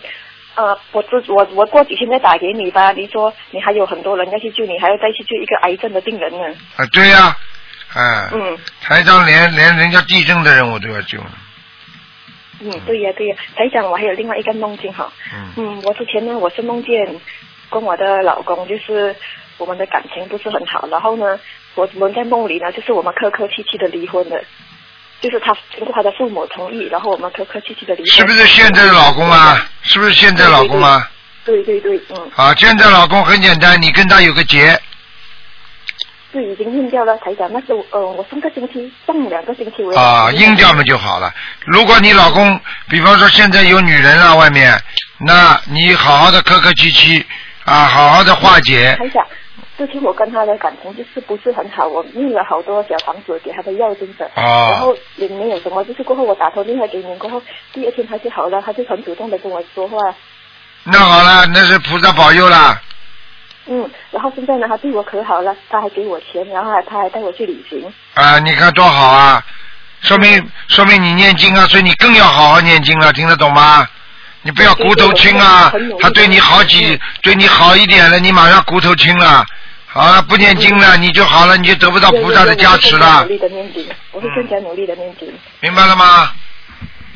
[0.59, 2.91] 呃，我这我我过几天再打给你吧。
[2.91, 6.43] 你说你还有很多人要去救你，还要再去救一个癌症的病人呢。
[6.75, 7.33] 啊，对呀、
[7.93, 11.17] 啊，嗯台长连连人家地震的人我都要救。
[12.59, 15.09] 嗯，对呀对呀，台长，我还有另外一个梦境哈。
[15.33, 17.07] 嗯嗯，我之前呢，我是梦见
[17.69, 19.15] 跟我的老公，就是
[19.57, 21.39] 我们的感情不是很好，然后呢，
[21.75, 24.43] 我们在梦里呢，就是我们客客气气的离婚了，
[25.21, 28.07] 就是他经过他的父母同意，然后我们客客气气的离婚。
[28.07, 29.65] 是不是现在的老公啊？
[29.81, 31.09] 是不是现在老公啊？
[31.45, 34.79] 对对对，嗯，啊，现在老公很简单，你跟他有个结，
[36.31, 37.49] 是已经硬掉了，台长。
[37.51, 41.33] 那是我呃，我上个星期上两个星期我也啊，硬掉嘛就好了。
[41.65, 44.79] 如果你老公，比方说现在有女人了外面，
[45.17, 47.25] 那你好好的客客气气
[47.65, 48.95] 啊，好好的化解。
[48.99, 49.25] 台长，
[49.79, 59.97] 之前我跟他的感情就是不是很好，我念了好多小房子给他的药精者，啊然后也没有什么，就是过后我打通电话给您过后，第二天他就好了，他就很主动的跟我说话，
[60.83, 62.81] 那好了，那是菩萨保佑啦。
[63.67, 69.41] 嗯，然后现在呢，他对我可好了，他还给我钱，然后还他还带我去旅行，啊，你看多好啊！
[70.01, 73.87] 说明说明你念经啊，所以你更要好好念经了，听得懂吗？
[74.41, 75.69] 你不要骨头轻啊
[75.99, 79.45] 他对你好几对你好一点了，你马上骨头轻了。
[79.99, 85.29] 好了，不念经了，你就好了，你就得不到菩萨的加持了努，力的念经，我会更加努力的念经。
[85.59, 86.31] 明白了吗？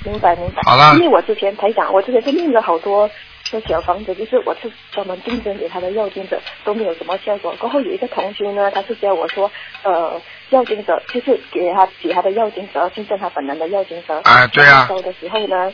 [0.04, 0.62] 明白明白。
[0.66, 3.10] 好了因为我之前台长，我之前是念了好多
[3.52, 7.56] 的小房子，就是我是专门竞争给他的药精者，都没有什么效果。
[7.58, 9.50] 过后有一个同学呢，他是教我说，
[9.84, 14.20] 呃，药精者就是给他给他的药精者，竞争他本人的药精者。
[14.26, 15.72] 啊对啊烧的时候呢，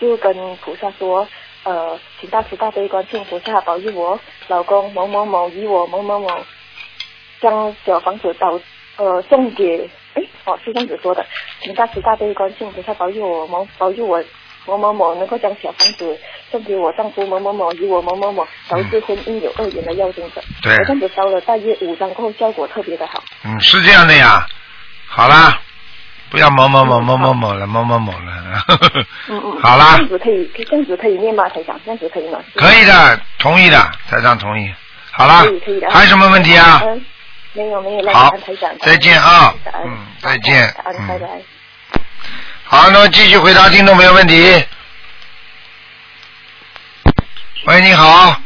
[0.00, 1.26] 就跟菩萨说。
[1.64, 6.28] 呃，请大慈大悲观世音菩萨保佑我老公某某某与我某某某
[7.40, 8.58] 将小房子导
[8.96, 11.24] 呃送给哎哦是这样子说的，
[11.60, 14.22] 请大慈大悲观世音菩萨保佑我某保佑我
[14.66, 16.18] 某某某能够将小房子
[16.50, 20.42] 送给我丈夫某某某与我某某某导致婚姻有恶缘的要经者。
[20.62, 23.22] 对我这样子烧了大约五张过后，效果特别的好。
[23.44, 24.46] 嗯，是这样的呀。
[25.08, 25.60] 好啦，
[26.32, 28.64] 不要某某某某某某了，某某某了。
[29.28, 29.60] 嗯嗯。
[29.62, 31.46] 好啦这样子可以，这样子可以念吗？
[31.50, 32.38] 台长，这样子可以吗？
[32.56, 33.76] 可以的，同意的，
[34.08, 34.72] 台长同意。
[35.10, 36.80] 好啦可以可以的。，还有什么问题啊？
[36.86, 37.04] 嗯，
[37.52, 39.54] 没有没有，来台长，再见啊
[39.84, 41.28] 嗯再见嗯拜拜。
[42.64, 44.64] 好，那么继续回答听众朋友问题。
[47.66, 48.40] 喂，你好。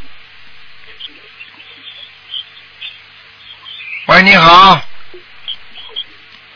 [4.07, 4.80] 喂，你好，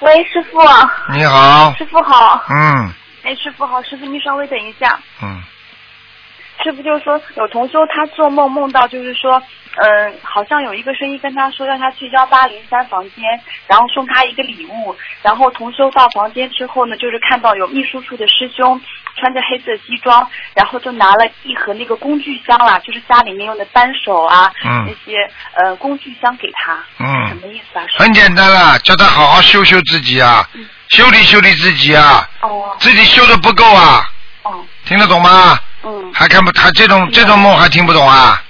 [0.01, 0.59] 喂，师傅，
[1.13, 2.43] 你好，师傅好。
[2.49, 2.91] 嗯
[3.23, 4.99] 哎，师傅好，师傅您稍微等一下。
[5.23, 5.43] 嗯，
[6.63, 9.43] 师傅就是说，有同修他做梦梦到，就是说，
[9.77, 13.25] 嗯、好像有一个声音跟他说，让他去幺八零三房间，
[13.67, 14.95] 然后送他一个礼物。
[15.23, 18.81] 然后同修到房间之后呢，就是看到有秘书处的师兄
[19.17, 27.85] 穿着黑色西装，然后就拿了一盒那个工具箱啦，就是家里面用的扳手啊，嗯那些呃工具箱给他，嗯什嗯，么意思啊？
[27.99, 30.49] 很简单啦，叫他好好修修自己啊，
[30.89, 34.05] 修理修理自己啊，哦自己修的不够啊，
[34.43, 35.59] 哦听得懂吗？
[35.83, 38.43] 嗯还还看不他这种这种梦还听不懂啊？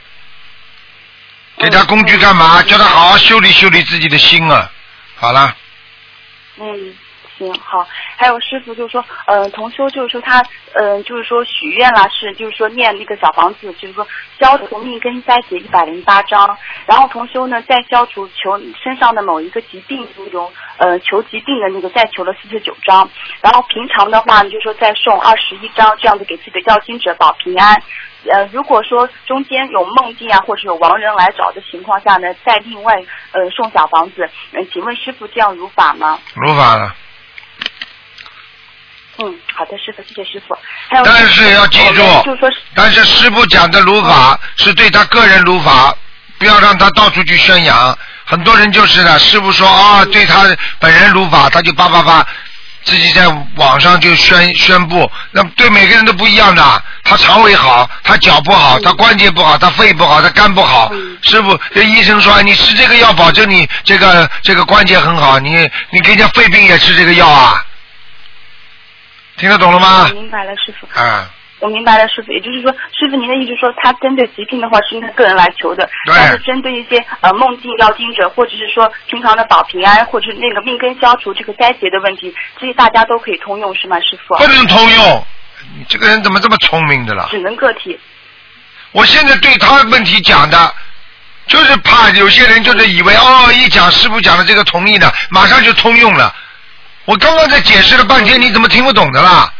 [1.58, 2.62] 给他工具干嘛？
[2.62, 4.70] 叫他好好修理修理自己的心啊！
[5.16, 5.54] 好了，
[6.56, 6.96] 嗯，
[7.46, 7.86] 行好。
[8.16, 10.42] 还有师傅就是说，呃，同修就是说他，
[10.74, 14.06] 呃，就是说许愿啦，是就是说念那个小房子，就是说
[14.38, 23.08] 消除命根灾劫一百零八章，然后同修呢再消除求身上的某一个疾病那种呃求疾病的那个再求了四十九章，
[23.40, 27.82] 然后平常的话呢就说再送二十一章，这样子给自己的要经者保平安。
[28.30, 32.94] 呃，如果说中间有梦境啊，或者有亡人来找的情况下呢，再另外
[33.32, 36.18] 呃送小房子，嗯、请问师傅这样如法吗？
[36.34, 36.94] 如法了。
[39.18, 40.56] 嗯，好的，师傅，谢谢师傅。
[40.88, 45.94] 还有，但是要记住就是说，但是师傅讲的如法是对他个人如法，
[46.38, 47.96] 不要让他到处去宣扬。
[48.24, 50.44] 很多人就是的，师傅说啊，对他
[50.78, 52.26] 本人如法，他就叭叭叭，
[52.84, 55.10] 自己在网上就宣宣布。
[55.32, 60.90] 那对每个人都不一样的，他肠胃好，他脚不好，他关节不好，他肺不好，他肝不好。
[61.22, 67.62] 师傅，这医生说你吃这个药保证你这个这个关节很好，你你给人家肺病也吃这个药啊？
[69.40, 70.14] 听得懂了吗我？
[70.14, 70.86] 明白了，师傅。
[71.00, 71.28] 啊。
[71.60, 84.36] 我明白了，师傅，也就是说，师傅您的意思说，他针对疾病的话是应该个人来求的，对但是针对一些呃梦境要经者，或者是说平常的保平安，或者是那个命根消除这个灾劫的问题，这些大家都可以通用，是吗，师傅？
[84.36, 85.26] 不能通用。
[85.76, 87.28] 你这个人怎么这么聪明的啦？
[87.30, 87.98] 只能个体。
[88.92, 90.74] 我现在对他问题讲的，
[91.46, 96.34] 就是怕有些人就是以为哦，一讲师傅讲的这个同意的，马上就通用了。
[97.10, 99.52] 我刚刚在解释了半天，你怎么听不懂的啦？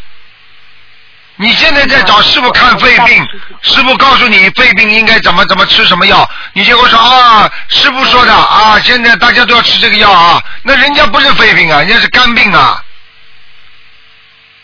[1.34, 3.26] 你现在在找师傅看肺病，
[3.60, 12.84] 师傅告诉你肺病应该怎么怎么吃什么药，你结果说啊，师傅说的啊，现在大家都要吃这个药啊，那人家不是肺病啊，人家是肝病啊。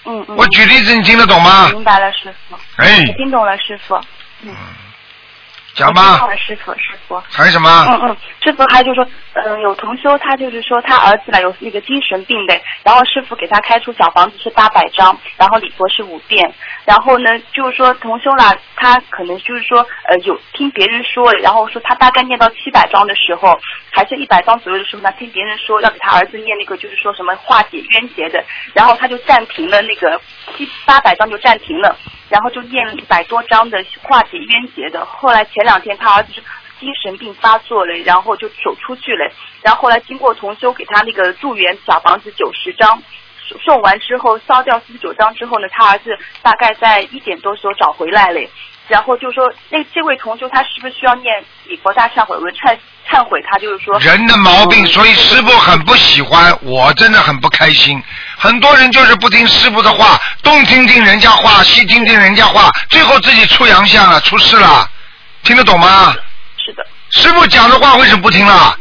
[0.05, 0.37] 嗯嗯。
[0.37, 1.69] 我举例子，你听得懂吗？
[1.73, 2.57] 明白了，师傅。
[2.77, 4.01] 哎我听懂了，师傅。
[4.43, 4.55] 嗯。
[5.77, 7.23] 讲吧师傅，师傅。
[7.31, 7.69] 还有什么？
[7.91, 16.51] 嗯嗯，师傅还就是说，嗯、有同修他就是说他儿子呢有那个精神病的，然后师傅给他开出小房子是八百张，然后礼佛是五遍，
[16.87, 23.59] 然后呢就是说同修啦，他可能就是说呃有听别人说，然后说他大概念到七百张的时候，
[23.93, 30.19] 还是一百张左右的时候呢，听别人说要给他儿子念那个就是说什么化解冤结的，然后他就暂停了那个
[30.57, 31.95] 七八百张就暂停了，
[32.29, 36.43] 然后就念了一百多张的化解冤结的，后来前两天他儿子就
[36.81, 39.31] 精神病发作了，然后就走出去了。
[39.63, 43.03] 然后后来经过重修给他那个住院小房子九十张，
[43.49, 46.11] 送送完之后烧掉四十九张之后呢，他儿子
[46.43, 48.41] 大概在一点多时候找回来了。
[48.89, 52.77] 然后就说那这位同修他是不是需要念礼佛大忏悔文忏
[53.09, 58.03] 忏悔他就是说人的毛病，所以师傅很不喜欢，我真的很不开心。
[58.37, 64.89] 很多人就是不听师傅的话，东听听人家话，西听听人家话，最后自己出洋相了，出事了，
[65.43, 66.15] 听得懂吗？
[66.65, 66.87] 是的。
[67.11, 68.79] 师傅讲的话为什么不听了？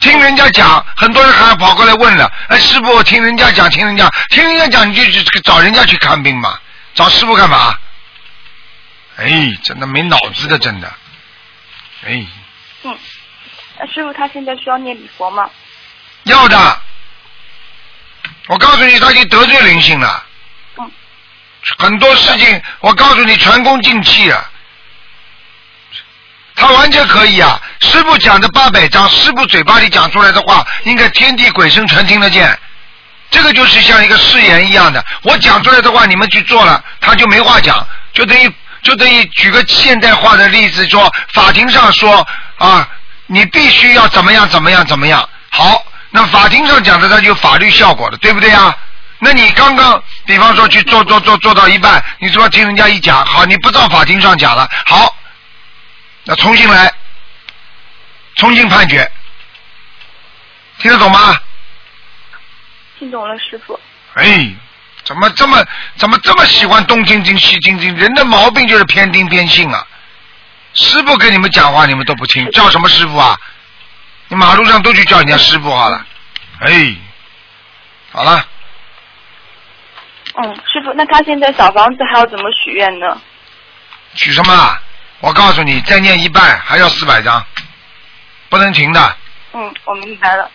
[0.00, 6.56] 听人家讲，很多人还跑过来问了，哎，师傅，我听人家讲，听人家，听人家讲，你就去找人家去看病嘛，
[6.94, 7.74] 找师傅干嘛？
[9.18, 10.88] 哎，真的没脑子的，真的，
[12.06, 12.24] 哎，
[12.84, 12.96] 嗯，
[13.78, 15.50] 那师傅他现在需要念礼佛吗？
[16.24, 16.80] 要的。
[18.46, 20.24] 我告诉你，他已经得罪灵性了。
[20.78, 20.90] 嗯。
[21.78, 24.50] 很多事情，我告诉你，前功尽弃啊。
[26.54, 27.60] 他完全可以啊！
[27.80, 32.58] 师傅讲的八百章，师傅嘴巴里讲出来的话，应该天地鬼神全听得见。
[33.30, 38.52] 这个就是像一个誓言一样的，我讲出来的话，你们去做了，他就没话讲，就等于
[38.82, 42.26] 就等于举个现代化的例子说，法庭上说
[42.58, 42.88] 啊，
[43.26, 45.28] 你必须要怎么样怎么样怎么样。
[45.50, 48.76] 好，那法庭上讲的，它就有法律效果的，对不对啊？
[49.20, 55.12] 那你刚刚，比方说去做做做做到一半，你说听人家一讲，好，你不到法庭上讲了，好，
[56.24, 56.92] 那重新来，
[58.36, 59.10] 重新判决，
[60.78, 61.36] 听得懂吗？
[62.98, 63.78] 听懂了，师傅。
[64.14, 64.48] 哎，
[65.08, 65.64] 怎么这么
[65.96, 67.96] 怎么这么喜欢东听听西听听？
[67.96, 69.82] 人的毛病就是偏听偏信啊！
[70.74, 73.34] 师傅跟你们讲话，你们都不听，叫什么师傅啊？
[74.28, 76.04] 你马路上都去叫人家师傅好了。
[76.60, 76.94] 哎，
[78.12, 78.44] 好了，
[80.34, 83.18] 嗯，师傅，那他现在小房子还要怎么许愿呢？
[84.12, 84.78] 许什么啊？
[85.20, 87.42] 我告诉你，再念一半还要四百张，
[88.50, 89.16] 不能停的。
[89.54, 90.50] 嗯，我明白了。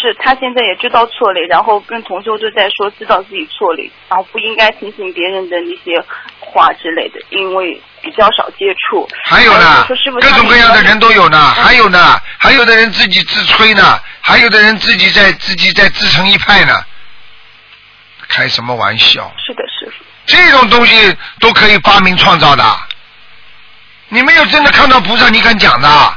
[0.00, 6.00] 是他现在也知道错了，然后跟同修就在说知道自己错了，然后不应该听信别人的那些
[6.38, 9.08] 话之类的，因为比较少接触。
[9.24, 16.74] 还有呢说师傅，各种各样的人都有呢，嗯还有呢，还有的人自己自吹呢，还有的人自己在自己在自成一派呢，
[18.28, 19.32] 开什么玩笑？
[19.44, 20.04] 是的，师傅。
[20.26, 22.64] 这种东西都可以发明创造的。
[24.10, 26.16] 你没有真的看到菩萨，你敢讲的？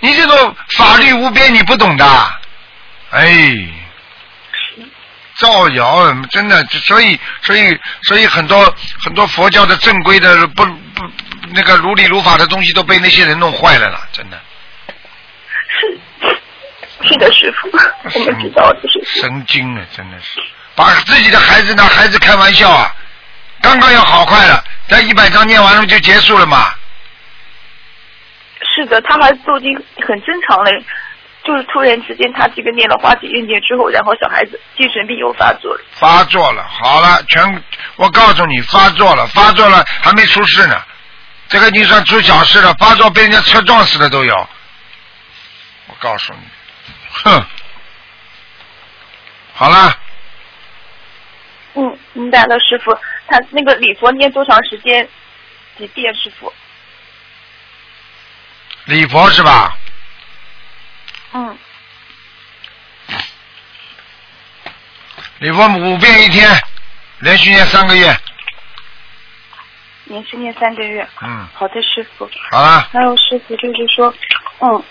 [0.00, 2.04] 你这种法律无边，你不懂的。
[3.12, 3.68] 哎，
[5.36, 11.10] 造谣，真的，所以，所以，所以很多很多佛教的正规的不不
[11.54, 14.40] 那个如理如法的东西都被那些人弄坏了啦，真的。
[15.68, 17.70] 是是的，师傅，
[18.18, 19.20] 我们知道的是。
[19.20, 20.40] 神经啊，真的是，
[20.74, 22.94] 把自己的孩子拿孩子开玩笑啊！
[23.60, 26.72] 刚刚要好快了，在一百章念完了就结束了嘛。
[28.74, 29.74] 是的，他孩子都已经
[30.06, 30.70] 很正常了，
[31.44, 35.80] 就是突然之间他这个念了花几遍念之后，然后小孩子精神病又发作了。
[35.92, 37.64] 发作了，好了，全
[37.96, 40.80] 我告诉你，发作了，发作了，还没出事呢，
[41.48, 44.48] 这个已经算出小事了，发作被人家车撞死的都有。
[45.88, 46.40] 我告诉你，
[47.10, 47.44] 哼，
[49.54, 49.98] 好了，
[51.74, 52.96] 嗯，明白了，师傅。
[53.26, 55.08] 他那个礼佛念多长时间？
[55.78, 56.52] 几遍，师傅？
[58.84, 59.76] 礼佛是吧？
[61.32, 61.58] 嗯，
[65.38, 66.48] 礼佛五遍一天，
[67.20, 68.14] 连续念三个月。
[70.04, 71.08] 连续念三个月。
[71.22, 72.28] 嗯，好的，师傅。
[72.50, 74.14] 好了，还有师傅就是说，
[74.60, 74.84] 嗯，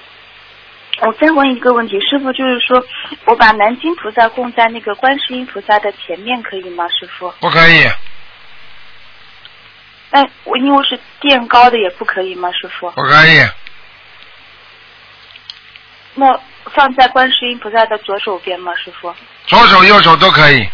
[1.02, 2.84] 我再问一个问题，师傅就是说
[3.26, 7.30] 我把南京菩萨供在那个观世音菩萨的前面可以吗，师傅？
[7.40, 7.88] 不可以，
[10.10, 12.90] 哎，我因为是垫高的也不可以吗，师傅？
[12.92, 13.40] 不可以，
[16.14, 16.40] 那
[16.74, 19.14] 放在观世音菩萨的左手边吗，师傅？
[19.48, 20.68] 左手右手都可以。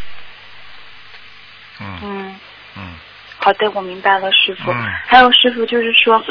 [1.80, 2.40] 嗯嗯，
[2.76, 2.96] 嗯，
[3.38, 4.72] 好的，我明白了，师傅。
[4.72, 6.22] 嗯还有师傅就是说，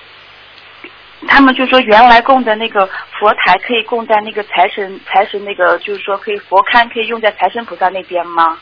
[1.28, 2.88] 他们就说原来供的那个
[3.18, 8.58] 佛台可以供在那个财神财神那个，就是说可以佛龛可以用在财神菩萨那边吗？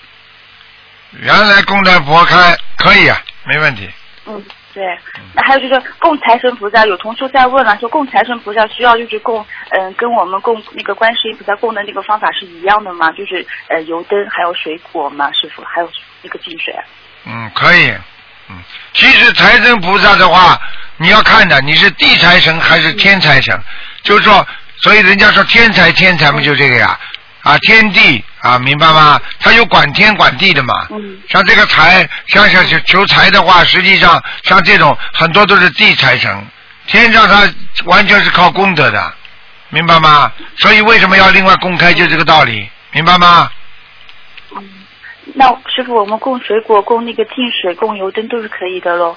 [1.12, 3.88] 原来供在佛龛可以啊，没问题。
[4.26, 4.44] 嗯，
[4.74, 4.84] 对。
[5.32, 13.10] 那还有就是供财神菩萨，有同修在问了，说供财神菩萨需要就是供，嗯、跟我们供那个观世音菩萨供的那个方法是一样的吗？
[13.12, 15.30] 就是呃油灯还有水果吗？
[15.40, 15.88] 师傅，还有
[16.22, 16.74] 那个净水。
[17.24, 17.94] 嗯，可以。
[18.50, 18.58] 嗯，
[18.92, 20.60] 其实财神菩萨的话，
[20.98, 23.58] 你要看的，你是地财神还是天财神？
[24.02, 24.46] 就是说，
[24.82, 26.98] 所以人家说天财天财嘛，就这个呀，
[27.44, 29.20] 啊，天地啊，明白吗？
[29.38, 30.88] 他有管天管地的嘛。
[30.90, 31.20] 嗯。
[31.28, 36.46] 像这个财，像像求求财的话，实际上像这种很多都是地财神，
[36.86, 37.48] 天上他
[37.84, 39.14] 完全是靠功德的，
[39.68, 40.32] 明白吗？
[40.56, 43.50] 所以为什么要另外公开，就这个道理，明白吗？
[44.56, 44.70] 嗯
[45.36, 49.16] 那师傅，我们供水果、供那个净水、供油灯都是可以的喽。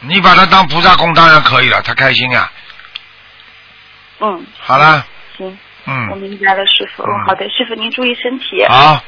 [0.00, 2.50] 你把他当菩萨供，当然可以了，他开心啊、
[4.20, 7.02] 嗯，好了，行，我嗯，明白了，师傅。
[7.02, 8.64] 嗯好的，师傅您注意身体。
[8.68, 9.02] 好，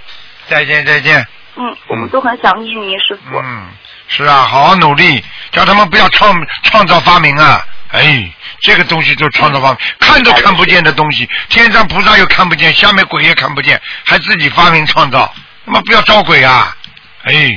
[0.48, 1.26] 再见再见。
[1.56, 3.38] 嗯，我们都很想念您，师傅。
[3.38, 3.68] 嗯，
[4.08, 5.22] 是啊，好好努力，
[5.52, 7.64] 叫他们不要创创造发明啊！
[7.92, 8.28] 哎，
[8.60, 15.32] 这个东西就创造发明，看都看不见的东西，天上菩萨又看不见，下面鬼也看不见，还自己发明创造，
[15.64, 16.76] 那么不要招鬼啊！
[17.22, 17.56] 哎，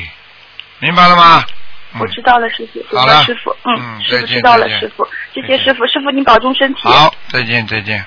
[0.77, 1.43] 明白了吗？
[1.99, 2.95] 我知道了，师傅。
[2.95, 6.81] 好了师傅，嗯，师傅知道了师傅，谢谢师傅，师傅您保重身体。
[6.83, 8.05] 好，再见再见。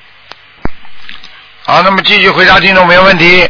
[1.70, 3.48] 好，那么继续回答听众没有问题。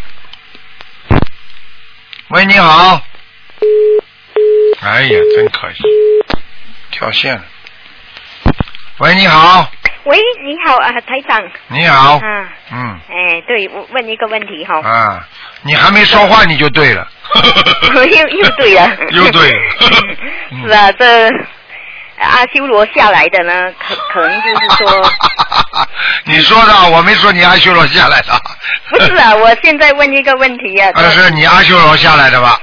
[2.28, 3.00] 喂，你好。
[4.82, 5.82] 哎呀，真可惜，
[6.90, 7.42] 跳线了。
[8.98, 9.70] 喂，你好，
[10.04, 11.42] 喂，你好啊，台长。
[11.68, 14.82] 你好，嗯，嗯哎，对，我问一个问题哈。
[14.82, 15.26] 啊，
[15.62, 17.08] 你还没说话你就对了，
[17.94, 18.96] 又又对了。
[19.12, 19.58] 又对了
[20.68, 21.30] 是啊，这
[22.20, 25.10] 阿修罗下来的呢，可 可能就是说，
[26.24, 28.32] 你说的，我没说你阿修罗下来的，
[28.90, 30.90] 不是啊，我现在问一个问题啊。
[30.94, 32.58] 那是你阿修罗下来的吧？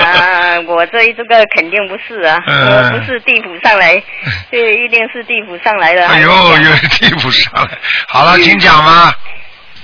[0.00, 4.02] 啊，我这这个肯定不是啊，嗯我不是地府上来，
[4.50, 6.06] 这一定是地府上来的。
[6.06, 7.68] 哎呦，有地府上来，
[8.08, 9.14] 好了，请讲吧。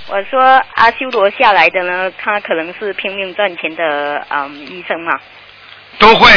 [0.09, 0.41] 我说
[0.75, 5.19] 阿修罗下来的呢，他可能是拼命赚钱的嗯医生嘛。
[5.99, 6.29] 都会，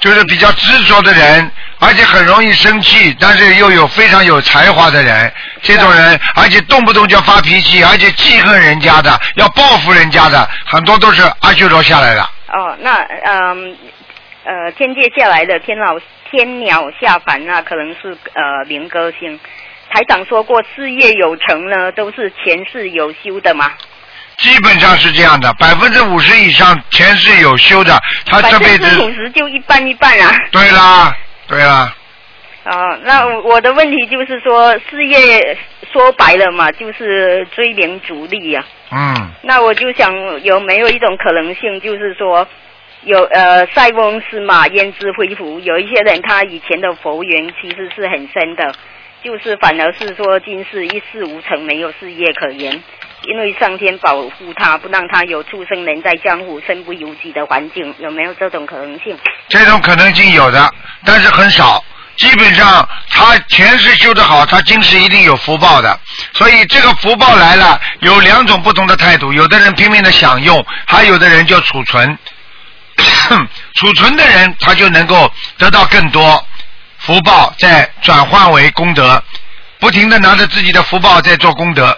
[0.00, 5.32] 就是比较执着的人，而且很容易生气，但是又有非常有才华的人，
[5.62, 12.22] 这种人，而且动不动就要发脾气，而且记恨人家的，要报复人家的，很多都是阿修罗下来的。
[12.48, 12.94] 哦，那
[13.24, 13.76] 嗯
[14.44, 15.98] 呃天界下来的天老
[16.30, 19.38] 天鸟下凡那可能是呃灵歌星。
[19.90, 23.72] 台长说过，事业有成呢，都是前世有修的嘛。
[24.38, 30.32] 基本上是这样的，百分之五十以上前世有修的，他这辈子百分之五十就一半一半啊。
[30.52, 31.16] 对啦，
[31.48, 31.94] 对啦，
[32.64, 35.58] 啊，那我的问题就是说，事业
[35.92, 42.46] 说白了嘛，就是追名逐利呀、嗯，那我就想有没有一种可能性，就是说
[43.02, 48.72] 有呃塞翁失马焉知非福，有一些人他以前的佛缘其实是很深的，
[49.22, 52.80] 就是反而是说今世一事无成，没有事业可言。
[53.30, 59.14] 因为上天保护他，不让他有畜生人在江湖身不由己的环境，有没有这种可能性？
[59.50, 60.72] 这种可能性有的，
[61.04, 61.84] 但是很少。
[62.16, 66.00] 基本上他前世修得好，他今世一定有福报的。
[66.32, 69.30] 所以这个福报来了，有两种不同的态度。
[69.34, 72.18] 有的人拼命的享用，还有的人就储存。
[73.76, 76.42] 储存的人，他就能够得到更多
[76.96, 79.22] 福报，再转换为功德，
[79.78, 81.96] 不停的拿着自己的福报在做功德。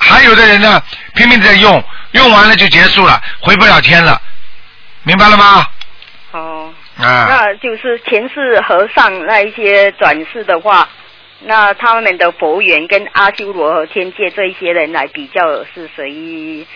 [0.00, 0.82] 还有的人呢，
[1.14, 1.82] 拼命在用，
[2.12, 4.20] 用完了就结束了，回不了天了，
[5.04, 5.66] 明白了吗？
[6.32, 10.88] 哦，啊，那就是前世和尚那一些转世的话，
[11.40, 15.40] 那他们的佛缘跟阿修罗和天界这一些人来比较，
[15.74, 16.66] 是谁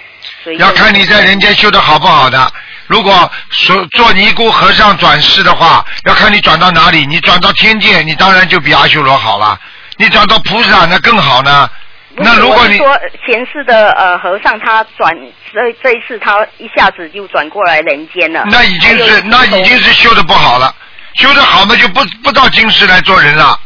[0.44, 2.52] 谁要看你在人间修的好不好的。
[2.86, 7.06] 如果说做尼姑和尚转世的话，要看你转到哪里。
[7.06, 9.58] 你转到天界，你当然就比阿修罗好了。
[9.96, 11.70] 你转到菩萨，那更好呢。
[12.16, 15.12] 那如果你我说前世的呃和尚，他转
[15.52, 20.74] 这这一次他一下子就转过来人间了，那已经是那已经是修的不好了，
[21.14, 23.58] 修的好嘛就不不到今世来做人了。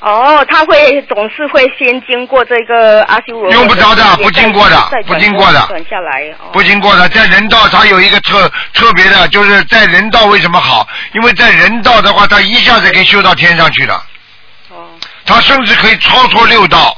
[0.00, 4.76] 哦，他会总是会先经过这个阿修罗，用不着的不经过的
[5.06, 6.30] 不经过的转下来。
[6.38, 10.86] 哦不经过的，在人道他有一个特特别的，就是在人道为什么好？
[11.14, 14.04] 因为在人道的话，他一下子可以修到天上去了。
[14.68, 14.86] 哦。
[15.24, 16.96] 他甚至可以超脱六道，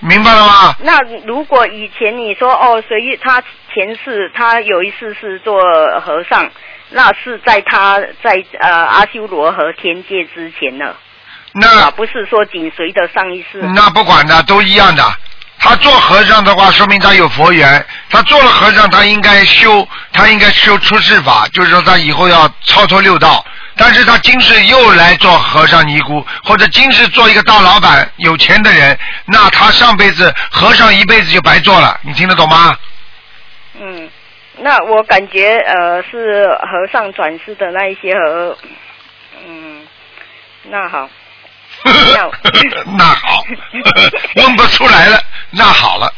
[0.00, 0.76] 明白了吗？
[0.80, 3.42] 那如果以前你说哦，随意他
[3.74, 5.60] 前世他有一次是做
[6.00, 6.50] 和尚，
[6.90, 10.94] 那是在他在呃阿修罗和天界之前呢？
[11.54, 13.60] 那啊，不是说紧随的上一世。
[13.74, 15.02] 那不管的，都一样的。
[15.60, 17.84] 他做和尚的话，说明他有佛缘。
[18.08, 23.44] 他做了和尚，他应该修，他应该修出世法，就是说他以后要超脱六道。
[23.76, 31.98] 但是他今世又来做和尚尼姑，或者今世做一个大老板、有钱的人，那他上辈子和尚一辈子就白做了。
[32.02, 32.76] 你听得懂吗？
[33.80, 34.10] 嗯，
[34.58, 38.56] 那我感觉呃是和尚转世的那一些和
[39.46, 39.86] 嗯，
[40.64, 41.08] 那好。
[42.14, 43.44] 那 那好，
[44.36, 45.20] 问不出来了，
[45.50, 46.12] 那好了。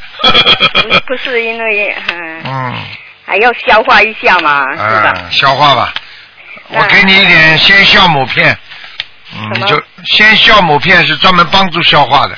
[0.75, 2.75] 不不是因为嗯、嗯，
[3.27, 5.13] 还要消化一下嘛，是吧？
[5.17, 5.93] 嗯，消化吧。
[6.69, 8.57] 我给你一点鲜酵母片，
[9.35, 12.37] 嗯，你就鲜酵母片是专门帮助消化的。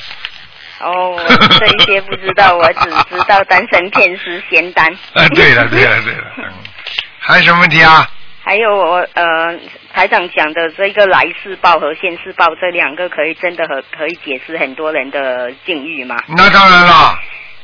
[0.80, 1.28] 哦，我
[1.58, 4.86] 这一些不知道，我只知道丹参片是仙丹。
[5.14, 6.44] 啊，对了，对了，对了，嗯，
[7.18, 8.08] 还有什么问题啊？
[8.44, 9.54] 还有我呃
[9.94, 16.16] 台长讲的这个来世报和现世报这两个，可以真的和可以解释很多人的境遇吗？
[16.28, 17.18] 那当然了，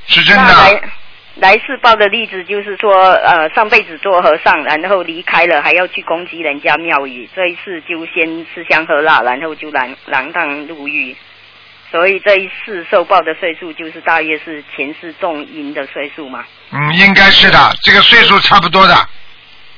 [0.06, 0.88] 是真那来的。
[1.36, 11.16] 来世报的例子就是说，呃，上辈子做和尚，然后离开了，还要去攻击人家庙宇，这一次就先吃香喝辣，然后就锒锒铛入狱。
[11.90, 16.44] 所以这一世受报的岁数，就是大约是前世种因的岁数嘛。
[16.72, 18.94] 嗯，应该是的，这个岁数差不多的。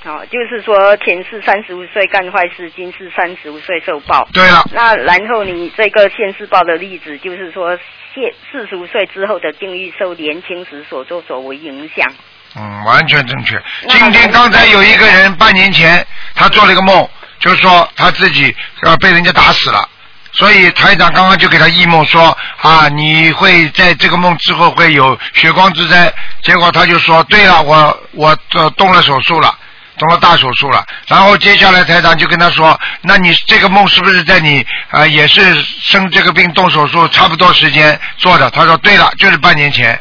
[0.02, 4.26] 哦，就是说前世三十五岁干坏事，今世三十五岁受报。
[4.32, 7.78] 对了那然后你这个现世报的例子，就是说
[8.14, 12.10] 现四十五岁之后的境遇受年轻时所作所为影响。
[12.56, 13.62] 嗯，完全正确。
[13.88, 17.06] 今天刚才有一个人，半年前他做了一个梦，
[17.38, 19.86] 就是说他自己呃被人家打死了，
[20.32, 26.10] 所以台长刚刚就给他异梦说啊，你会在这个梦之后会有血光之灾。
[26.42, 29.54] 结果他就说，对了，我我呃动了手术了。
[30.00, 40.00] 动了大手术了，然后接下来台长就跟他说：“那你这个梦是不是在你呃也是生这个病动手术差不多时间做的？”他说：“对了，就是半年前。”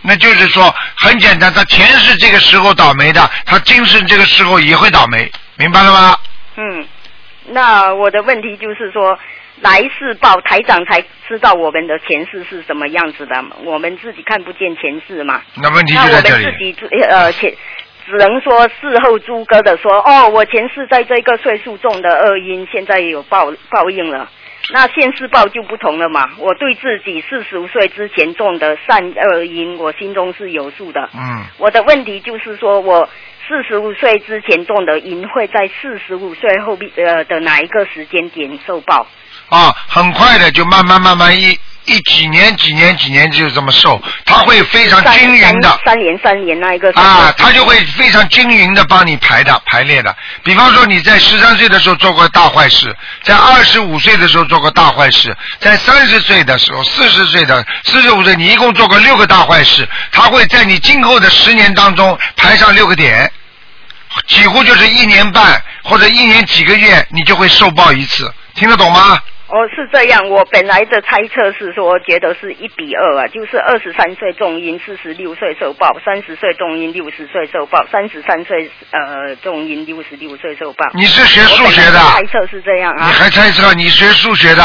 [0.00, 6.16] 那就是说很简单，他前世这个时候倒霉的，他今生这个时候也会倒霉，明白了吗？
[6.56, 6.86] 嗯，
[7.48, 9.18] 那我的问题就是说，
[9.60, 15.42] 来世报台长才知道我们的前世是什么样子的，我们自己看不见前世嘛。
[15.54, 16.44] 那问题就在这里。
[16.44, 17.52] 们自己呃前。
[18.06, 24.30] 只能说事后诸葛的说，哦，我前世在这个岁数种的恶因，现在有报报应了。
[24.72, 26.28] 那现世报就不同了嘛。
[26.38, 31.08] 我对自己四十五岁之前种的善恶因，我心中是有数的。
[31.14, 33.08] 嗯，我的问题就是说，我
[33.46, 39.06] 四十五岁之前种的因，会在四十五岁后呃的哪一个时间点受报？
[39.48, 41.56] 啊，很快的就慢慢慢慢一
[41.86, 50.14] 一几年几年几年就这么瘦，它会非常均匀的三三年三年那一个啊，它就会非常均匀的帮你排的排列的。
[50.42, 63.30] 比方说你在十三岁的时候做过大坏事，在二十五岁的时候做过大坏事，在三十岁的时候、四十岁的、四十五岁，你一共做过六个大坏事，它会在你今后的十年当中排上六个点，
[64.26, 69.18] 几乎就是一年半或者一年几个月，你就会受报一次，听得懂吗？
[69.48, 70.28] 哦，是这样。
[70.28, 80.84] 我本来的猜测是说，觉得是一比二啊，就是二十三岁重音，四十六岁受报；三十岁重音，六十岁受报；三十三岁呃重音，六十六岁受报。
[80.94, 83.06] 你是学数学的猜测是这样啊。
[83.06, 84.62] 你还猜测你学数学的？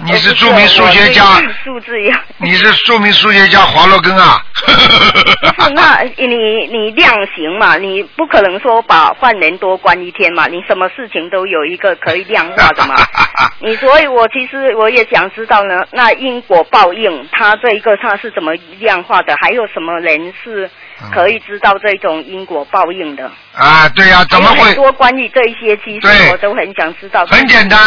[0.00, 1.22] 你是著名数学家，
[1.64, 2.22] 数字呀。
[2.36, 4.40] 你是著名数学家华罗庚啊？
[4.64, 12.94] 不是，那你你量刑嘛，你不可能说把犯人多关一天嘛，你什么事情都有一个可以量化的嘛。
[13.60, 19.34] 你所以，我其实我也想知道呢，那因果报应，它这一个它是怎么量化的？
[19.40, 20.70] 还有什么人是
[21.12, 23.28] 可以知道这种因果报应的？
[23.52, 24.74] 啊，对呀、怎么会很？
[24.76, 27.26] 多关于这一些，其实我都很想知道。
[27.26, 27.78] 很简单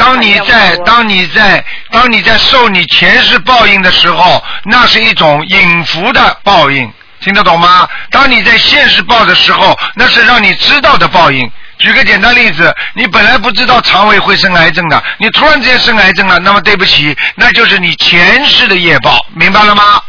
[0.00, 6.90] 当你在当你在当你在受你前世报应的时候，那是一种隐伏的报应，
[7.20, 7.86] 听得懂吗？
[8.10, 11.48] 当你在现世报的时候，那是让你知道的报应。
[11.78, 20.02] 举个简单例子，你本来不知道肠胃会生癌症的，你突然之间生癌症了，那么对不起，那就是你前世的业报，明白了吗？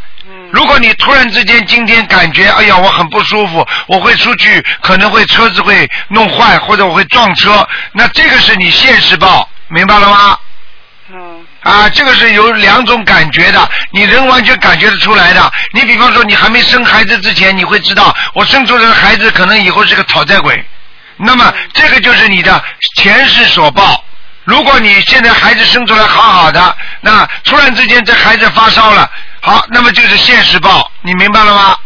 [0.51, 10.37] 如果你突然之间今天感觉哎呀我很不舒服，我会出去可能会车子会弄坏或者我会撞车，那这个是你现世报，明白了吗？
[11.13, 11.45] 嗯。
[11.63, 15.51] 啊，这个是有两种感觉的，你人完全感觉得出来的。
[15.73, 20.65] 你比方说，你还没生孩子之前，你会知道我生出来的孩子可能以后是个讨债鬼，
[21.17, 22.63] 那么这个就是你的
[22.97, 24.03] 前世所报。
[24.43, 29.07] 如果你现在孩子生出来好好的，那突然之间这孩子发烧了，
[29.41, 31.77] 好，那么就是现世报，你明白了吗？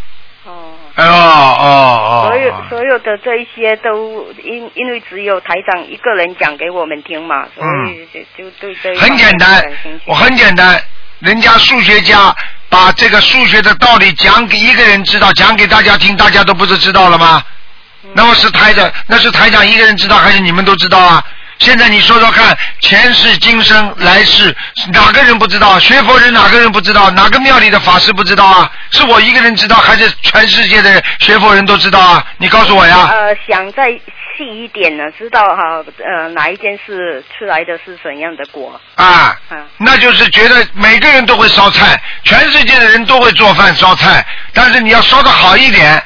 [1.03, 8.07] 哦哦哦所有所有的这一些都因因为只有台长一个人讲给我们听嘛，所以
[8.37, 9.63] 就就对这很简单
[10.05, 10.81] 我很简单，
[11.19, 12.33] 人家数学家
[12.69, 17.43] 把这个数学的道理讲给一个人知道，讲给大家听，大家都不是知道了吗？
[18.13, 21.23] 那么是台长，那是台长一个人知道，还是你们都知道啊？
[21.59, 24.55] 现在你说说看，前世、今生、来世，
[24.91, 25.79] 哪个人不知道？
[25.79, 27.09] 学佛人哪个人不知道？
[27.11, 28.69] 哪个庙里的法师不知道啊？
[28.91, 32.23] 是我一个人知道，还是全世界的学佛人都知道啊？
[32.37, 33.09] 你告诉我呀。
[33.11, 33.89] 呃，想再
[34.37, 38.79] 细一点呢，知道哈呃哪一件事出来的是怎样的果？
[38.95, 46.03] 啊，嗯那就是觉得每个人都会烧菜，全世界的人都会做饭烧菜，但是你要烧的好一点，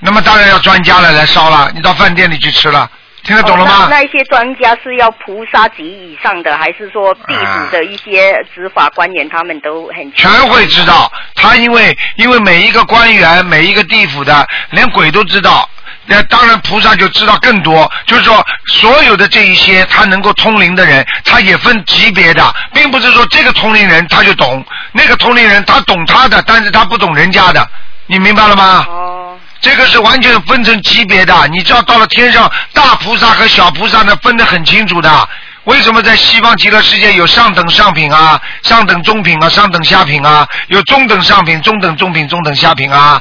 [0.00, 2.90] 那么当然要专家了来烧了，你到饭店里去吃了，
[3.26, 3.76] 听得懂了哦吗？
[3.90, 15.68] 那那一些专家是要菩萨级以上的，还是说地府的一些执法官员他们都很全会知道，他因为因为每一个官员，每一个地府的，连鬼都知道。
[16.08, 17.90] 那当然，菩萨就知道更多。
[18.06, 27.68] 就是说，所有的这一些他能够通灵的人，他也分级别的，并不是说这个通灵人他就懂，那个通灵人他懂他的，但是他不懂人家的。
[28.06, 28.86] 你明白了吗？
[28.88, 29.36] 哦。
[29.60, 35.28] 这个是完全分成级别的，你知道到了天上，大菩萨和小菩萨呢分得很清楚的。
[35.64, 43.20] 为什么在西方极乐世界有上等上品啊、上等中品啊、上等下品啊，有中等上品、中等中品、中等下品啊？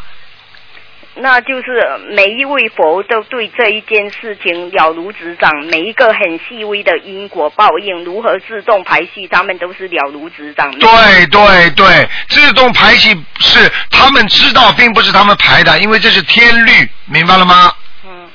[1.17, 10.69] 那就是每一位佛都对这一件事情了如指掌，每一个很细微的因果报应如何自动排序，他们都是了如指掌。
[10.77, 16.71] 对对对，自动排序是他们知道，并不是他们排的，因为这是天律，
[17.05, 17.71] 明白了吗？
[18.05, 18.27] 嗯，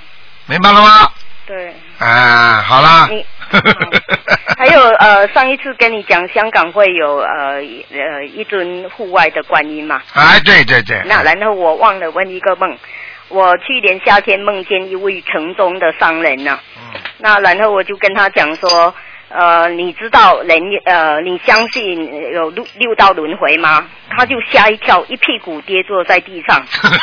[0.47, 1.13] 明白了吗？
[1.47, 1.75] 对。
[1.99, 3.09] 啊，好啦。
[3.11, 3.25] 你
[4.57, 11.01] 还有呃，上一次跟你讲香港会有呃呃一尊户外的观音嘛，哎，对对对。
[11.07, 12.77] 那然后我忘了问一个梦，
[13.29, 17.01] 我去年夏天梦见一位城中的商人呢、嗯。
[17.19, 18.95] 那然后我就跟他讲说，
[19.31, 23.87] 呃，你知道人呃，你相信有六六道轮回吗？
[24.11, 26.61] 他就吓一跳，一屁股跌坐在地上。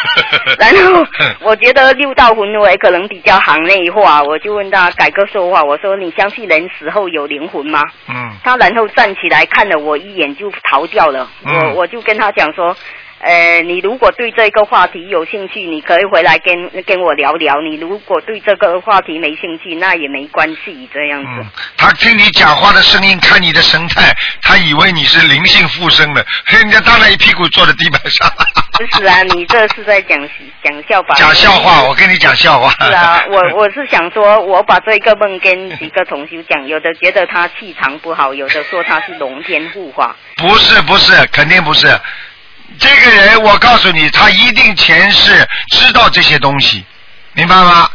[0.60, 1.06] 然后
[1.40, 7.82] 我觉得六道轮回可能比较行内话，我就问他改个说话，我说你相信人死后有灵魂吗？
[8.10, 11.30] 嗯他然后站起来看了我一眼就逃掉了。
[11.46, 12.76] 嗯我我就跟他讲说，
[13.20, 17.60] 呃，你如果对这个话题有兴趣，你可以回来跟跟我聊聊。
[17.62, 21.30] 你如果对这个话题没兴趣，那也没关系，这样子。
[21.40, 21.46] 嗯，
[21.76, 28.32] 他听你讲话的声音，看你的神态，他以为你是灵性附身的， 人家当然一屁股坐在地板上。
[28.74, 30.30] 不是啊，你这是在讲
[30.64, 31.16] 讲笑话。
[31.16, 32.70] 讲笑话，我跟你讲笑话。
[32.86, 40.16] 是啊，我 我是想说，我把这个梦跟几个同学讲，有的觉得他气场不好，有的说他是龙天护法。
[40.36, 41.88] 不是不是，肯定不是。
[42.80, 46.86] 这个人，我告诉你，他一定前世知道这些东西，
[47.34, 47.90] 明白吗？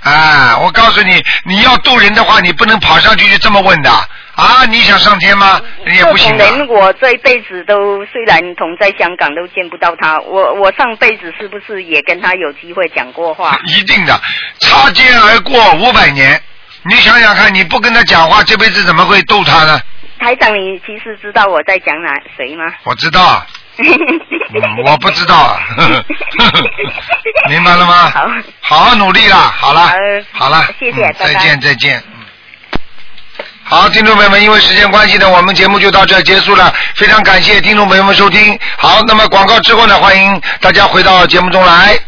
[0.00, 3.90] 啊，我告诉你，你要渡人的话，你不能跑上去就这么问的
[4.34, 4.64] 啊！
[4.68, 5.58] 你想上天吗？
[5.86, 13.58] 也不行人，我这一辈子都虽然同在香港都见不到他，我我上辈子是不是也跟他有机会讲过话？
[13.66, 14.20] 一定的，
[14.60, 16.38] 擦肩而过五百年，
[16.82, 19.80] 你想想看，你不跟他讲话，这辈子怎么会渡他呢？
[20.18, 22.70] 台长，你其实知道我在讲哪谁吗？
[22.82, 23.42] 我知道。
[24.54, 25.60] 嗯，我不知道啊，
[27.50, 28.10] 明白了吗？
[28.10, 28.28] 好，
[28.60, 29.90] 好好努力啦，好了，
[30.32, 32.02] 好了，谢谢，嗯再见，再见。
[33.64, 36.72] 好，听众朋友们，因为时间关系呢，我们节目就到这儿结束了。
[36.94, 38.56] 非常感谢听众朋友们收听。
[38.76, 41.98] 好，那么广告之后呢，欢迎大家回到节目中来。